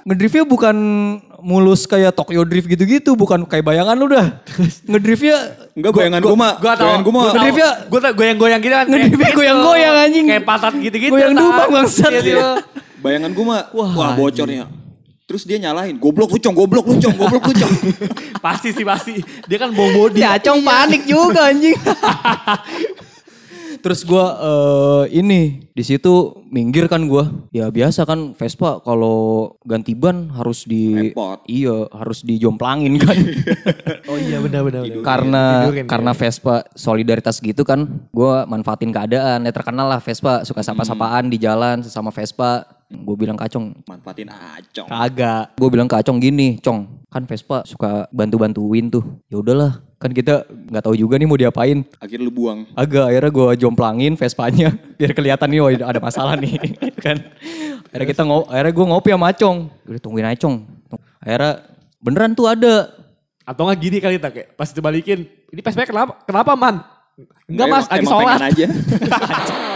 Ngedriftnya 0.02 0.42
bukan 0.42 0.76
mulus 1.38 1.86
kayak 1.86 2.18
Tokyo 2.18 2.42
Drift 2.42 2.66
gitu-gitu. 2.66 3.14
Bukan 3.14 3.46
kayak 3.46 3.62
bayangan 3.62 3.94
lu 3.94 4.10
dah. 4.10 4.42
Ngedriftnya 4.90 5.70
Enggak 5.78 5.92
bayangan 5.94 6.20
gua 6.26 6.34
mah. 6.34 6.52
Gue 6.58 6.72
tau, 6.74 6.82
bayangan 6.82 7.02
gua 7.06 7.12
mah. 7.14 7.22
gue 7.22 7.30
Ngedrift 7.30 7.58
ya? 7.62 7.70
Gue 7.86 8.00
tau 8.02 8.12
goyang-goyang 8.18 8.60
gitu 8.66 8.74
kan. 8.74 8.86
Ngedriftnya 8.90 9.30
gitu. 9.30 9.38
goyang-goyang, 9.38 9.94
anjing. 10.02 10.26
Kayak 10.26 10.44
patat 10.50 10.74
gitu-gitu. 10.82 11.12
Goyang 11.14 11.32
Tat. 11.38 11.42
dumang, 11.46 11.68
bangsat. 11.70 12.10
Iya, 12.10 12.22
iya. 12.26 12.50
Bayangan 12.98 13.30
gue 13.30 13.44
mah. 13.46 13.62
Wah, 13.70 13.90
Wah, 13.94 14.10
bocornya. 14.18 14.66
Terus 15.28 15.44
dia 15.44 15.60
nyalahin. 15.60 16.00
Goblok 16.00 16.32
lucong, 16.32 16.56
goblok 16.56 16.88
lucong, 16.88 17.12
goblok 17.12 17.52
lucong. 17.52 17.68
Pasti 18.44 18.72
sih 18.72 18.80
pasti. 18.80 19.20
Dia 19.44 19.60
kan 19.60 19.76
bom 19.76 19.92
body. 19.92 20.24
Ya 20.24 20.40
Acong 20.40 20.64
panik 20.64 21.04
juga 21.04 21.52
anjing. 21.52 21.76
Terus 23.84 24.02
gua 24.08 24.26
eh, 24.40 25.20
ini 25.20 25.68
di 25.70 25.84
situ 25.84 26.32
minggir 26.48 26.88
kan 26.88 27.04
gua. 27.04 27.28
Ya 27.52 27.68
biasa 27.68 28.08
kan 28.08 28.32
Vespa 28.40 28.80
kalau 28.80 29.52
ganti 29.68 29.92
ban 29.92 30.32
harus 30.32 30.64
di 30.64 31.12
Repot. 31.12 31.44
iya 31.44 31.86
harus 31.92 32.24
dijomplangin 32.24 32.96
kan. 32.96 33.16
Oh 34.10 34.16
iya 34.16 34.40
benar-benar. 34.40 34.88
karena 35.04 35.68
Tidurin, 35.68 35.84
karena 35.84 36.12
Vespa 36.16 36.64
solidaritas 36.72 37.36
gitu 37.44 37.68
kan 37.68 38.08
gua 38.16 38.48
manfaatin 38.48 38.96
keadaan. 38.96 39.44
Ya 39.44 39.52
terkenal 39.52 39.92
lah 39.92 40.00
Vespa 40.00 40.42
suka 40.48 40.64
sapa-sapaan 40.64 41.28
di 41.28 41.36
jalan 41.36 41.84
sesama 41.84 42.08
Vespa. 42.08 42.77
Gue 42.88 43.16
bilang 43.20 43.36
ke 43.36 43.44
Acong, 43.44 43.84
Manfaatin 43.84 44.32
acong. 44.32 44.88
Kagak. 44.88 45.52
Gue 45.60 45.68
bilang 45.68 45.84
ke 45.84 45.96
Acong 46.00 46.16
gini, 46.16 46.56
Cong, 46.56 47.04
kan 47.12 47.28
Vespa 47.28 47.60
suka 47.68 48.08
bantu-bantuin 48.08 48.88
tuh. 48.88 49.04
Ya 49.28 49.36
udahlah, 49.44 49.84
kan 50.00 50.08
kita 50.08 50.48
nggak 50.48 50.88
tahu 50.88 50.96
juga 50.96 51.20
nih 51.20 51.28
mau 51.28 51.36
diapain. 51.36 51.84
Akhirnya 52.00 52.24
lu 52.24 52.32
buang. 52.32 52.64
Agak 52.72 53.12
akhirnya 53.12 53.28
gue 53.28 53.48
jomplangin 53.60 54.16
Vespanya 54.16 54.72
biar 54.98 55.12
kelihatan 55.12 55.48
nih 55.52 55.60
oh 55.60 55.68
ada 55.68 56.00
masalah 56.00 56.32
nih 56.40 56.56
kan. 57.04 57.20
Akhirnya 57.92 58.08
kita 58.08 58.22
ngo 58.24 58.48
akhirnya 58.48 58.72
gue 58.72 58.86
ngopi 58.88 59.08
sama 59.12 59.26
Acong. 59.36 59.58
Udah 59.84 60.00
tungguin 60.00 60.24
aja 60.24 60.38
Cong. 60.48 60.56
Akhirnya 61.20 61.52
beneran 62.00 62.32
tuh 62.32 62.48
ada. 62.48 62.88
Atau 63.44 63.68
nggak 63.68 63.78
gini 63.84 63.96
kali 64.00 64.16
tak 64.16 64.32
kayak 64.32 64.48
pas 64.56 64.72
dibalikin. 64.72 65.28
Ini 65.52 65.60
PSP 65.60 65.92
kenapa? 65.92 66.24
Kenapa 66.24 66.56
man? 66.56 66.80
Enggak 67.50 67.66
mas, 67.68 67.84
lagi 67.90 68.06
sholat. 68.06 68.38
aja. 68.38 68.66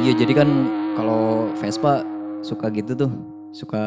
Iya 0.00 0.12
jadi 0.16 0.32
kan 0.32 0.48
kalau 0.94 1.52
Vespa 1.56 2.00
suka 2.40 2.72
gitu 2.72 2.96
tuh. 2.96 3.10
Suka 3.50 3.82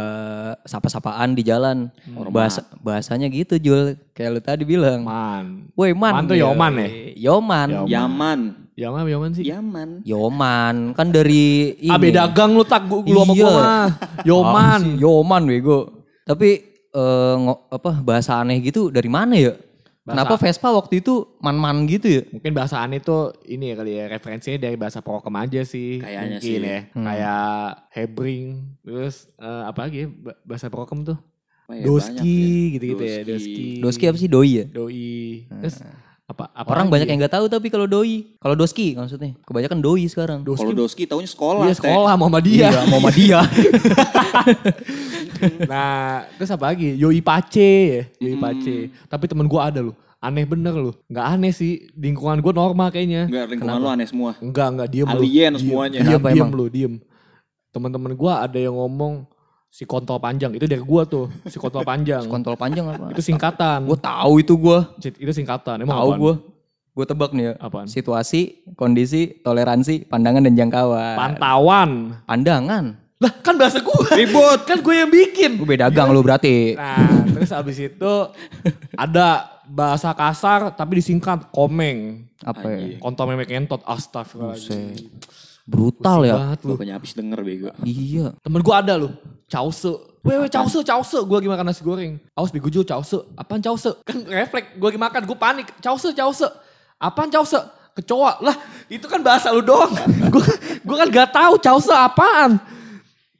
sapa-sapaan 0.62 1.34
di 1.34 1.42
jalan. 1.42 1.88
Bahasa, 2.30 2.62
bahasanya 2.80 3.32
gitu 3.32 3.56
Jul. 3.58 3.96
Kayak 4.12 4.30
lu 4.30 4.42
tadi 4.42 4.64
bilang. 4.64 5.02
Man. 5.02 5.72
Woi 5.74 5.96
man. 5.96 6.14
Man 6.14 6.24
tuh 6.28 6.36
Yoman 6.36 6.74
ya? 6.76 6.88
Yoman. 7.32 7.68
Yaman. 7.88 8.40
Yaman, 8.74 9.02
Yaman 9.06 9.30
sih. 9.32 9.44
Yaman. 9.48 9.90
Yoman. 10.04 10.76
Kan 10.92 11.10
dari 11.10 11.78
ini. 11.80 11.90
Abe 11.90 12.10
dagang 12.10 12.54
lu 12.54 12.66
tak 12.66 12.86
gua 12.86 13.02
lu 13.02 13.22
sama 13.24 13.34
Iya. 13.34 13.46
gua. 13.46 13.64
Yoman. 14.30 14.82
Yoman 15.00 15.42
bego. 15.46 15.80
Tapi 16.24 16.50
eh, 16.90 17.36
ngo- 17.40 17.70
apa 17.70 17.92
bahasa 18.04 18.38
aneh 18.38 18.60
gitu 18.60 18.90
dari 18.90 19.08
mana 19.08 19.34
ya? 19.34 19.56
Kenapa 20.04 20.36
Vespa 20.36 20.68
waktu 20.68 21.00
itu 21.00 21.40
man-man 21.40 21.88
gitu 21.88 22.08
ya? 22.12 22.22
Mungkin 22.28 22.52
bahasa 22.52 22.84
aneh 22.84 23.00
tuh 23.00 23.32
ini 23.48 23.72
ya 23.72 23.76
kali 23.80 23.92
ya 23.96 24.12
referensinya 24.12 24.60
dari 24.60 24.76
bahasa 24.76 25.00
prokem 25.00 25.32
aja 25.34 25.64
sih. 25.64 26.04
Kayaknya 26.04 26.38
Mungkin 26.38 26.44
sih. 26.44 26.60
ya. 26.60 26.80
Kayak 26.92 27.56
Hebring. 27.90 28.48
Terus 28.84 29.16
eh, 29.40 29.64
apa 29.64 29.80
lagi 29.88 29.98
ya 29.98 30.08
ba- 30.12 30.40
bahasa 30.44 30.68
prokem 30.68 31.08
tuh? 31.08 31.16
Apa 31.64 31.72
ya, 31.74 31.80
banyak 31.80 31.88
Doski 31.88 32.40
gitu-gitu 32.76 33.00
ya. 33.02 33.18
Doski. 33.18 33.32
Doski. 33.32 33.64
Doski 33.80 34.04
apa 34.06 34.18
sih 34.20 34.28
doi 34.28 34.52
ya? 34.52 34.66
Doi. 34.68 35.16
Terus 35.48 35.76
apa, 36.24 36.48
apa 36.56 36.68
Orang 36.72 36.88
lagi 36.88 36.94
banyak 36.96 37.08
ya? 37.08 37.12
yang 37.12 37.20
nggak 37.20 37.36
tahu 37.36 37.46
tapi 37.52 37.68
kalau 37.68 37.84
doi, 37.84 38.32
kalau 38.40 38.56
doski 38.56 38.96
maksudnya, 38.96 39.36
kebanyakan 39.44 39.80
doi 39.84 40.08
sekarang. 40.08 40.40
Kalau 40.42 40.72
Doski 40.72 41.04
taunya 41.04 41.28
sekolah. 41.28 41.68
Iya 41.68 41.76
sekolah 41.76 42.14
Muhammadiyah. 42.16 42.72
Iya, 42.72 42.82
mau 42.88 42.98
sama 42.98 43.12
dia. 43.12 43.40
nah, 45.68 46.24
terus 46.40 46.50
apa 46.50 46.72
lagi? 46.72 46.96
Yoi 46.96 47.20
Pace 47.20 47.60
ya, 47.60 48.02
Hmm. 48.08 48.24
Yoi 48.24 48.36
Pace. 48.40 48.76
Tapi 49.08 49.24
temen 49.28 49.46
gue 49.46 49.62
ada 49.62 49.80
loh. 49.84 49.96
Aneh 50.24 50.48
bener 50.48 50.72
loh. 50.72 50.96
Nggak 51.12 51.26
aneh 51.36 51.52
sih. 51.52 51.92
Lingkungan 51.92 52.40
gue 52.40 52.54
normal 52.56 52.88
kayaknya. 52.90 53.28
Enggak, 53.28 53.46
lingkungan 53.52 53.76
lu 53.76 53.88
aneh 53.92 54.08
semua. 54.08 54.32
Enggak, 54.40 54.68
enggak. 54.72 54.88
Diem. 54.88 55.08
Alien 55.12 55.28
Diem, 55.28 55.54
semuanya. 55.60 56.00
Diem, 56.00 56.08
Kenapa 56.16 56.28
diem 56.32 56.48
emang? 56.48 56.52
lu, 56.56 56.66
diem. 56.72 56.94
Temen-temen 57.76 58.12
gue 58.16 58.32
ada 58.32 58.56
yang 58.56 58.80
ngomong 58.80 59.28
si 59.74 59.90
kontol 59.90 60.22
panjang. 60.22 60.54
Itu 60.54 60.70
dari 60.70 60.86
gue 60.86 61.02
tuh. 61.10 61.26
Si 61.50 61.58
kontol 61.58 61.82
panjang. 61.82 62.30
Kontol 62.30 62.54
panjang 62.54 62.86
apa? 62.94 63.10
itu 63.10 63.26
singkatan. 63.26 63.90
Gue 63.90 63.98
tahu 63.98 64.34
itu 64.38 64.54
gue. 64.54 64.80
Itu 65.02 65.34
singkatan. 65.34 65.82
Emang 65.82 65.98
Tahu 65.98 66.10
gue. 66.22 66.34
Gue 66.94 67.06
tebak 67.10 67.34
nih 67.34 67.50
ya. 67.50 67.54
Apaan? 67.58 67.90
Situasi, 67.90 68.70
kondisi, 68.78 69.42
toleransi, 69.42 70.06
pandangan 70.06 70.46
dan 70.46 70.54
jangkauan. 70.54 71.18
Pantauan. 71.18 71.90
Pandangan. 72.30 73.02
Lah 73.18 73.34
kan 73.42 73.58
bahasa 73.58 73.82
gue. 73.82 73.98
Ribut. 74.14 74.62
kan 74.70 74.78
gue 74.78 74.94
yang 74.94 75.10
bikin. 75.10 75.58
Gue 75.58 75.66
beda 75.66 75.90
gang 75.90 76.14
lu 76.14 76.22
berarti. 76.22 76.78
Nah, 76.78 77.26
terus 77.34 77.50
abis 77.50 77.78
itu 77.82 78.14
ada 78.94 79.58
bahasa 79.66 80.14
kasar 80.14 80.70
tapi 80.78 81.02
disingkat 81.02 81.50
komeng. 81.50 82.30
Apa 82.46 82.78
ya? 82.78 83.02
Kontol 83.02 83.34
memek 83.34 83.50
entot, 83.50 83.82
astagfirullahaladzim. 83.90 85.10
Brutal 85.66 86.28
ya. 86.28 86.36
Banget 86.38 86.60
lu. 86.68 86.76
Bapaknya 86.78 86.94
habis 87.00 87.18
denger 87.18 87.40
bego. 87.42 87.70
Iya. 87.88 88.36
Temen 88.44 88.62
gue 88.62 88.76
ada 88.76 88.94
loh, 89.00 89.16
cause. 89.54 89.94
Wewe 90.26 90.50
cause, 90.50 90.82
cause. 90.82 91.18
Gue 91.22 91.38
lagi 91.38 91.50
makan 91.52 91.66
nasi 91.70 91.86
goreng. 91.86 92.18
Awas 92.34 92.50
bego 92.50 92.74
Jul, 92.74 92.82
cause. 92.82 93.22
Apaan 93.38 93.62
cause? 93.62 93.94
Kan 94.02 94.26
refleks, 94.42 94.74
gue 94.74 94.88
lagi 94.90 94.98
makan, 94.98 95.22
gue 95.30 95.38
panik. 95.38 95.68
Cause, 95.78 96.10
cause. 96.18 96.50
Apaan 96.98 97.30
cause? 97.30 97.62
Kecoa. 97.94 98.42
Lah, 98.42 98.58
itu 98.90 99.06
kan 99.06 99.22
bahasa 99.22 99.54
lu 99.54 99.62
doang. 99.62 99.94
Gue 100.34 100.42
gue 100.82 100.96
kan 100.98 101.08
gak 101.14 101.30
tahu 101.30 101.62
cause 101.62 101.94
apaan. 101.94 102.58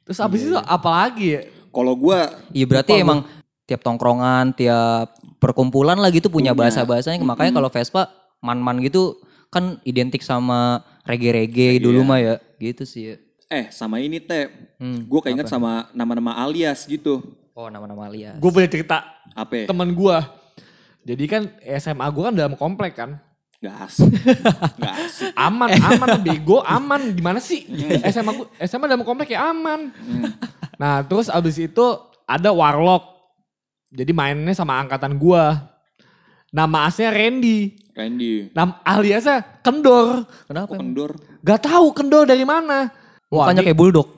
Terus 0.06 0.22
abis 0.22 0.46
itu 0.46 0.54
apa 0.54 0.88
lagi 0.94 1.26
ya? 1.34 1.42
Kalau 1.74 1.98
gua 1.98 2.30
Iya 2.54 2.70
berarti 2.70 3.02
emang 3.02 3.26
tiap 3.66 3.82
tongkrongan, 3.82 4.54
tiap 4.54 5.18
perkumpulan 5.42 5.98
lah 5.98 6.06
gitu 6.14 6.30
punya 6.30 6.54
bahasa-bahasanya. 6.54 7.18
Makanya 7.18 7.50
kalau 7.50 7.66
Vespa 7.66 8.14
man-man 8.38 8.78
gitu 8.78 9.18
kan 9.50 9.82
identik 9.82 10.22
sama 10.22 10.86
reggae-reggae 11.02 11.82
dulu 11.82 12.06
mah 12.06 12.22
ya. 12.22 12.34
Gitu 12.62 12.86
sih 12.86 13.02
ya. 13.10 13.16
Eh 13.48 13.68
sama 13.70 14.00
ini 14.00 14.20
teh. 14.20 14.48
Hmm, 14.80 15.04
Gua 15.06 15.20
keinget 15.20 15.48
sama 15.48 15.88
nama-nama 15.92 16.36
alias 16.40 16.84
gitu. 16.84 17.22
Oh 17.54 17.70
nama-nama 17.70 18.10
alias. 18.10 18.34
Gue 18.42 18.50
punya 18.50 18.66
cerita 18.66 19.06
Apa? 19.30 19.62
ya? 19.62 19.64
temen 19.70 19.94
gue. 19.94 20.16
Jadi 21.06 21.24
kan 21.30 21.42
SMA 21.78 22.06
gue 22.10 22.22
kan 22.26 22.34
dalam 22.34 22.54
komplek 22.58 22.98
kan. 22.98 23.14
Gak 23.62 23.76
asik. 23.86 24.10
Gak 24.82 24.94
asik. 25.06 25.32
Aman, 25.38 25.70
aman, 25.72 26.20
bego, 26.20 26.60
aman. 26.66 27.14
Gimana 27.14 27.38
sih? 27.38 27.64
SMA 28.10 28.32
gua, 28.34 28.46
SMA 28.60 28.90
dalam 28.90 29.06
komplek 29.06 29.38
ya 29.38 29.54
aman. 29.54 29.94
Nah 30.76 31.06
terus 31.06 31.30
abis 31.30 31.62
itu 31.62 31.86
ada 32.26 32.50
warlock. 32.50 33.06
Jadi 33.94 34.10
mainnya 34.10 34.50
sama 34.52 34.74
angkatan 34.82 35.14
gua. 35.14 35.70
Nama 36.50 36.90
aslinya 36.90 37.14
Randy. 37.14 37.58
Randy. 37.94 38.50
Nama 38.50 38.82
aliasnya 38.82 39.62
Kendor. 39.62 40.26
Kenapa? 40.50 40.74
Kok 40.74 40.78
kendor? 40.82 41.10
Gak 41.46 41.70
tahu 41.70 41.86
Kendor 41.94 42.26
dari 42.26 42.42
mana. 42.42 42.90
Mukanya 43.34 43.62
kayak 43.62 43.78
bulldog. 43.78 44.08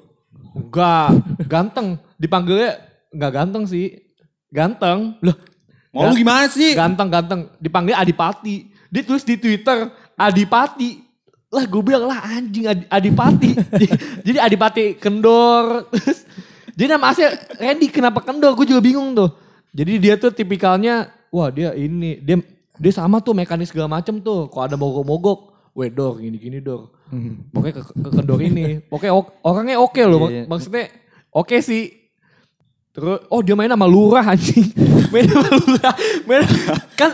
Enggak, 0.53 1.09
ganteng. 1.45 1.87
Dipanggilnya 2.17 2.81
enggak 3.09 3.33
ganteng 3.33 3.65
sih. 3.65 3.87
Ganteng. 4.49 5.17
Loh, 5.21 5.37
Mau 5.93 6.09
lu 6.09 6.15
gimana 6.15 6.45
sih? 6.47 6.73
ganteng 6.73 7.09
ganteng. 7.09 7.41
Dipanggil 7.57 7.97
Adipati. 7.97 8.69
Dia 8.89 9.03
tulis 9.03 9.25
di 9.25 9.37
Twitter 9.37 9.89
Adipati. 10.15 11.03
Lah 11.47 11.65
gue 11.65 11.83
bilang 11.83 12.05
lah 12.05 12.21
anjing 12.27 12.67
Adi- 12.67 12.89
Adipati. 12.89 13.51
Jadi 14.27 14.39
Adipati 14.39 14.85
kendor. 14.97 15.89
Jadi 16.77 16.87
nama 16.87 17.09
asli 17.09 17.25
Randy 17.57 17.89
kenapa 17.89 18.21
kendor? 18.21 18.53
Gue 18.53 18.69
juga 18.69 18.85
bingung 18.85 19.17
tuh. 19.17 19.33
Jadi 19.73 19.97
dia 19.97 20.17
tuh 20.17 20.29
tipikalnya, 20.29 21.09
wah 21.29 21.49
dia 21.49 21.73
ini, 21.73 22.17
dia 22.17 22.41
dia 22.77 22.93
sama 22.93 23.21
tuh 23.21 23.33
mekanis 23.33 23.69
segala 23.69 23.89
macem 23.91 24.21
tuh. 24.21 24.49
Kalau 24.49 24.65
ada 24.65 24.77
mogok-mogok, 24.77 25.56
weh 25.77 25.93
dor 25.93 26.17
gini-gini 26.17 26.59
dor. 26.59 26.89
Pokoknya 27.53 27.75
ke, 27.77 27.83
ke 27.87 28.09
kendor 28.11 28.41
ini. 28.41 28.81
Pokoknya 28.83 29.13
ok- 29.15 29.35
orangnya 29.43 29.77
oke 29.79 30.03
loh. 30.03 30.21
Mak- 30.23 30.33
Iya. 30.33 30.43
Maksudnya 30.49 30.85
oke 31.31 31.57
sih. 31.61 31.85
Terus, 32.91 33.29
oh 33.29 33.45
dia 33.45 33.53
main 33.53 33.69
sama 33.69 33.85
lurah 33.85 34.25
anjing. 34.25 34.73
main 35.13 35.29
sama 35.29 35.53
lurah. 35.53 35.95
Main, 36.25 36.43
kan, 36.99 37.11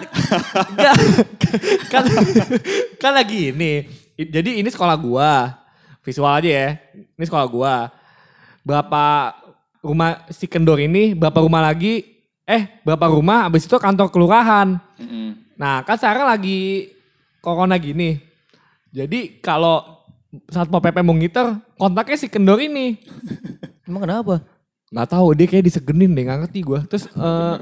enggak, 0.71 0.95
kan, 1.91 2.05
kan 2.97 3.13
lagi 3.13 3.51
ini. 3.51 3.73
Jadi 4.15 4.63
ini 4.63 4.69
sekolah 4.71 4.95
gua. 4.95 5.59
Visual 6.01 6.31
aja 6.33 6.47
ya. 6.49 6.69
Ini 6.95 7.25
sekolah 7.27 7.47
gua. 7.47 7.91
Berapa 8.63 9.35
rumah 9.83 10.23
si 10.31 10.47
kendor 10.47 10.79
ini, 10.79 11.13
berapa 11.13 11.43
rumah 11.43 11.59
lagi, 11.61 12.07
eh 12.47 12.79
berapa 12.83 13.11
rumah, 13.11 13.51
abis 13.51 13.67
itu 13.67 13.75
kantor 13.75 14.07
kelurahan. 14.09 14.79
Mm-mm. 14.95 15.35
Nah 15.59 15.83
kan 15.83 15.99
sekarang 15.99 16.31
lagi 16.31 16.95
corona 17.39 17.75
gini. 17.75 18.23
Jadi 18.93 19.41
kalau 19.41 20.05
saat 20.49 20.69
mau 20.69 20.81
PP 20.81 21.01
mau 21.01 21.17
ngiter, 21.17 21.57
kontaknya 21.75 22.17
si 22.17 22.29
kendor 22.29 22.61
ini. 22.61 23.01
Emang 23.89 24.05
kenapa? 24.05 24.45
Nggak 24.93 25.09
tahu 25.09 25.27
dia 25.33 25.47
kayak 25.49 25.65
disegenin 25.65 26.13
deh, 26.13 26.25
nggak 26.25 26.39
ngerti 26.45 26.61
gue. 26.61 26.81
Terus, 26.87 27.09
eh, 27.09 27.57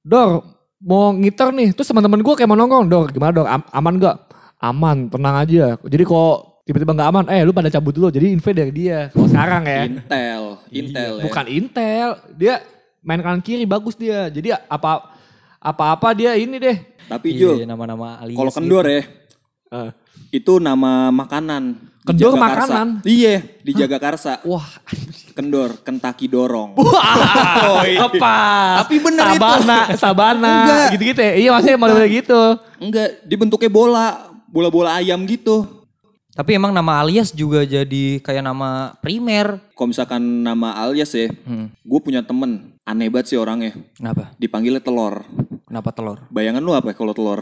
Dor 0.00 0.44
mau 0.78 1.10
ngiter 1.10 1.50
nih, 1.50 1.72
terus 1.72 1.88
teman-teman 1.88 2.20
gue 2.20 2.34
kayak 2.36 2.46
mau 2.46 2.54
nongkrong, 2.54 2.86
Dor 2.86 3.08
gimana 3.08 3.32
Dor, 3.32 3.48
Am- 3.48 3.68
aman 3.72 3.94
gak? 3.96 4.16
Aman, 4.56 5.08
tenang 5.08 5.36
aja. 5.36 5.76
Jadi 5.80 6.04
kok 6.04 6.36
tiba-tiba 6.64 6.92
nggak 6.92 7.08
aman, 7.08 7.24
eh 7.28 7.44
lu 7.44 7.52
pada 7.52 7.68
cabut 7.68 7.92
dulu, 7.92 8.08
jadi 8.08 8.28
info 8.28 8.52
dari 8.52 8.72
dia. 8.72 9.08
Kalau 9.12 9.28
sekarang 9.28 9.62
ya. 9.64 9.80
Intel, 9.84 10.42
Intel 10.68 11.12
ya. 11.20 11.24
Bukan 11.24 11.44
Intel, 11.48 12.08
dia 12.32 12.54
main 13.00 13.20
kanan 13.20 13.40
kiri 13.40 13.64
bagus 13.64 13.94
dia. 13.94 14.28
Jadi 14.28 14.52
apa 14.52 15.12
apa-apa 15.60 16.12
dia 16.12 16.34
ini 16.34 16.56
deh. 16.56 16.76
Tapi 17.06 17.36
Iya, 17.36 17.40
Jul, 17.54 17.56
nama-nama 17.64 18.18
alias 18.18 18.34
kalau 18.34 18.50
gitu. 18.50 18.58
kendor 18.60 18.84
ya, 18.84 19.02
Eh, 19.66 19.90
itu 20.30 20.58
nama 20.58 21.08
makanan. 21.10 21.76
di 22.06 22.14
Kendor 22.14 22.38
Jagakarsa. 22.38 22.54
makanan? 22.70 22.88
Iya, 23.02 23.34
di 23.60 23.72
Jagakarsa. 23.74 24.32
wah, 24.44 24.62
Kendor, 25.34 25.82
Kentaki 25.82 26.26
dorong. 26.26 26.78
wah, 26.78 27.82
apa? 27.82 28.36
Tapi 28.86 28.94
bener 29.00 29.26
itu. 29.26 29.42
Sabana, 29.42 29.78
Sabana, 29.98 30.54
gitu-gitu 30.94 31.18
ya. 31.18 31.34
Iya 31.34 31.48
maksudnya 31.50 31.74
model 31.76 32.06
gitu. 32.06 32.42
Enggak, 32.78 33.08
dia 33.22 33.36
bentuknya 33.36 33.66
bola, 33.66 34.06
bola-bola 34.46 34.94
ayam 34.96 35.18
gitu. 35.24 35.66
Tapi 36.30 36.54
emang 36.54 36.70
nama 36.70 37.00
alias 37.00 37.32
juga 37.32 37.64
jadi 37.64 38.20
kayak 38.20 38.44
nama 38.44 38.92
primer. 39.00 39.58
Kalau 39.72 39.88
misalkan 39.88 40.20
nama 40.20 40.78
alias 40.78 41.10
ya, 41.10 41.26
Hmm. 41.42 41.72
gue 41.74 41.98
punya 41.98 42.20
temen, 42.20 42.76
aneh 42.84 43.08
banget 43.08 43.32
sih 43.32 43.38
orangnya. 43.40 43.74
Kenapa? 43.96 44.30
Dipanggilnya 44.36 44.78
telur. 44.78 45.24
Kenapa 45.64 45.90
telur? 45.90 46.22
Bayangan 46.28 46.60
lu 46.60 46.70
apa 46.70 46.92
ya 46.92 46.94
kalau 46.94 47.10
telur? 47.10 47.40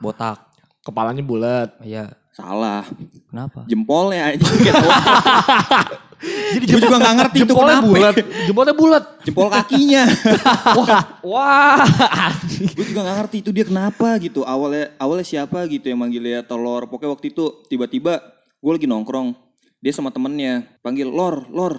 Botak. 0.00 0.48
Kepalanya 0.82 1.22
bulat. 1.22 1.78
Iya. 1.80 2.14
Salah. 2.32 2.82
Kenapa? 3.28 3.62
Jempolnya 3.68 4.32
aja. 4.32 4.42
Gitu. 4.42 4.86
Jadi 6.22 6.64
Gue 6.70 6.80
juga 6.86 7.02
gak 7.02 7.16
ngerti 7.18 7.36
itu 7.42 7.50
jempolnya 7.50 7.76
kenapa. 7.82 7.88
bulat. 7.90 8.14
Jempolnya 8.46 8.74
bulat. 8.78 9.04
Jempol 9.26 9.48
kakinya. 9.50 10.04
Wah, 10.78 11.02
wah. 11.26 11.82
gue 12.46 12.84
juga 12.86 13.00
gak 13.02 13.16
ngerti 13.26 13.36
itu 13.42 13.50
dia 13.50 13.66
kenapa 13.66 14.22
gitu. 14.22 14.46
Awalnya 14.46 14.94
awalnya 15.02 15.26
siapa 15.26 15.66
gitu 15.66 15.90
yang 15.90 15.98
manggilnya 15.98 16.46
telur. 16.46 16.86
Pokoknya 16.86 17.10
waktu 17.10 17.34
itu 17.34 17.44
tiba-tiba 17.66 18.22
gue 18.62 18.70
lagi 18.70 18.86
nongkrong. 18.86 19.34
Dia 19.82 19.90
sama 19.90 20.14
temennya 20.14 20.62
panggil 20.78 21.10
lor, 21.10 21.50
lor. 21.50 21.74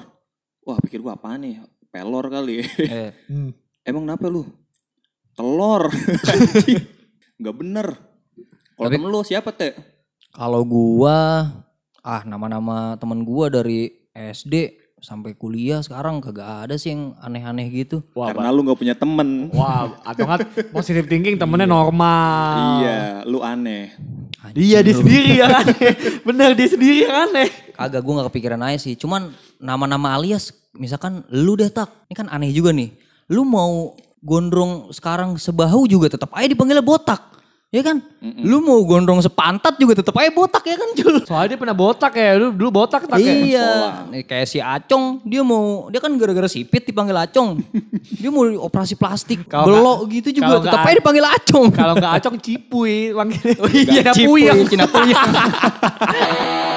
Wah 0.68 0.76
pikir 0.84 1.00
gue 1.00 1.12
apaan 1.12 1.40
nih? 1.40 1.64
Pelor 1.88 2.28
kali. 2.28 2.68
Eh, 2.84 3.12
Hmm. 3.32 3.56
Emang 3.84 4.04
kenapa 4.04 4.28
lu? 4.28 4.44
Telur. 5.34 5.88
Gak 7.40 7.56
bener. 7.56 7.96
Kalau 8.74 8.90
temen 8.90 9.10
lu 9.10 9.22
siapa 9.22 9.54
teh? 9.54 9.74
kalau 10.34 10.66
gua 10.66 11.46
ah 12.02 12.26
nama-nama 12.26 12.98
temen 12.98 13.22
gua 13.22 13.54
dari 13.54 13.94
SD 14.18 14.82
sampai 15.04 15.36
kuliah 15.36 15.84
sekarang 15.84 16.24
kagak 16.24 16.48
ada 16.66 16.76
sih 16.80 16.96
yang 16.96 17.12
aneh-aneh 17.20 17.68
gitu. 17.76 18.00
Wah, 18.16 18.32
Karena 18.32 18.56
lu 18.56 18.64
gak 18.64 18.80
punya 18.80 18.96
temen. 18.96 19.52
Wah, 19.52 20.00
atau 20.00 20.24
kan 20.24 20.40
positive 20.72 21.12
thinking 21.12 21.36
temennya 21.36 21.68
normal. 21.68 22.80
Iya, 22.80 23.28
lu 23.28 23.44
aneh. 23.44 23.92
Dia 24.56 24.80
dia 24.80 24.96
sendiri 24.96 25.44
yang 25.44 25.52
aneh. 25.52 25.92
Bener 26.24 26.56
dia 26.56 26.68
sendiri 26.72 27.04
yang 27.04 27.28
aneh. 27.28 27.52
Kagak 27.76 28.00
gue 28.00 28.14
gak 28.16 28.28
kepikiran 28.32 28.64
aja 28.64 28.80
sih. 28.80 28.96
Cuman 28.96 29.36
nama-nama 29.60 30.16
alias 30.16 30.56
misalkan 30.72 31.28
lu 31.36 31.60
deh 31.60 31.68
tak. 31.68 32.08
Ini 32.08 32.16
kan 32.16 32.32
aneh 32.32 32.56
juga 32.56 32.72
nih. 32.72 32.96
Lu 33.28 33.44
mau 33.44 34.00
gondrong 34.24 34.96
sekarang 34.96 35.36
sebahu 35.36 35.84
juga 35.84 36.16
tetap 36.16 36.32
aja 36.32 36.48
dipanggilnya 36.48 36.80
botak. 36.80 37.43
Ya 37.74 37.82
kan? 37.82 38.06
Lu 38.22 38.62
mau 38.62 38.78
gondrong 38.86 39.18
sepantat 39.18 39.82
juga 39.82 39.98
tetap 39.98 40.14
aja 40.14 40.30
botak 40.30 40.62
ya 40.62 40.78
kan 40.78 40.90
Jul? 40.94 41.26
Soalnya 41.26 41.50
dia 41.50 41.60
pernah 41.60 41.74
botak 41.74 42.14
ya. 42.14 42.38
Dulu, 42.38 42.54
dulu 42.54 42.70
botak 42.70 43.10
tak 43.10 43.18
ya. 43.18 43.34
Iya, 43.34 43.70
Nih, 44.14 44.22
kayak 44.22 44.46
si 44.46 44.62
Acong, 44.62 45.26
dia 45.26 45.42
mau, 45.42 45.90
dia 45.90 45.98
kan 45.98 46.14
gara-gara 46.14 46.46
sipit 46.46 46.86
dipanggil 46.86 47.18
Acong. 47.18 47.66
dia 48.22 48.30
mau 48.30 48.46
operasi 48.62 48.94
plastik, 48.94 49.50
Kalau 49.50 49.66
belok 49.66 50.00
nggak- 50.06 50.14
gitu 50.14 50.30
juga, 50.38 50.62
tetap 50.62 50.86
aja 50.86 50.96
dipanggil 51.02 51.26
Acong. 51.26 51.68
Kalau 51.74 51.94
nggak 51.98 52.14
acong 52.22 52.38
cipuy. 52.38 53.10
Panggilnya. 53.10 53.58
Oh 53.58 53.70
iya, 53.74 54.02
Cina 54.06 54.12
Cipuy. 54.14 54.42
Cina 54.70 54.86
puyeng. 54.86 55.18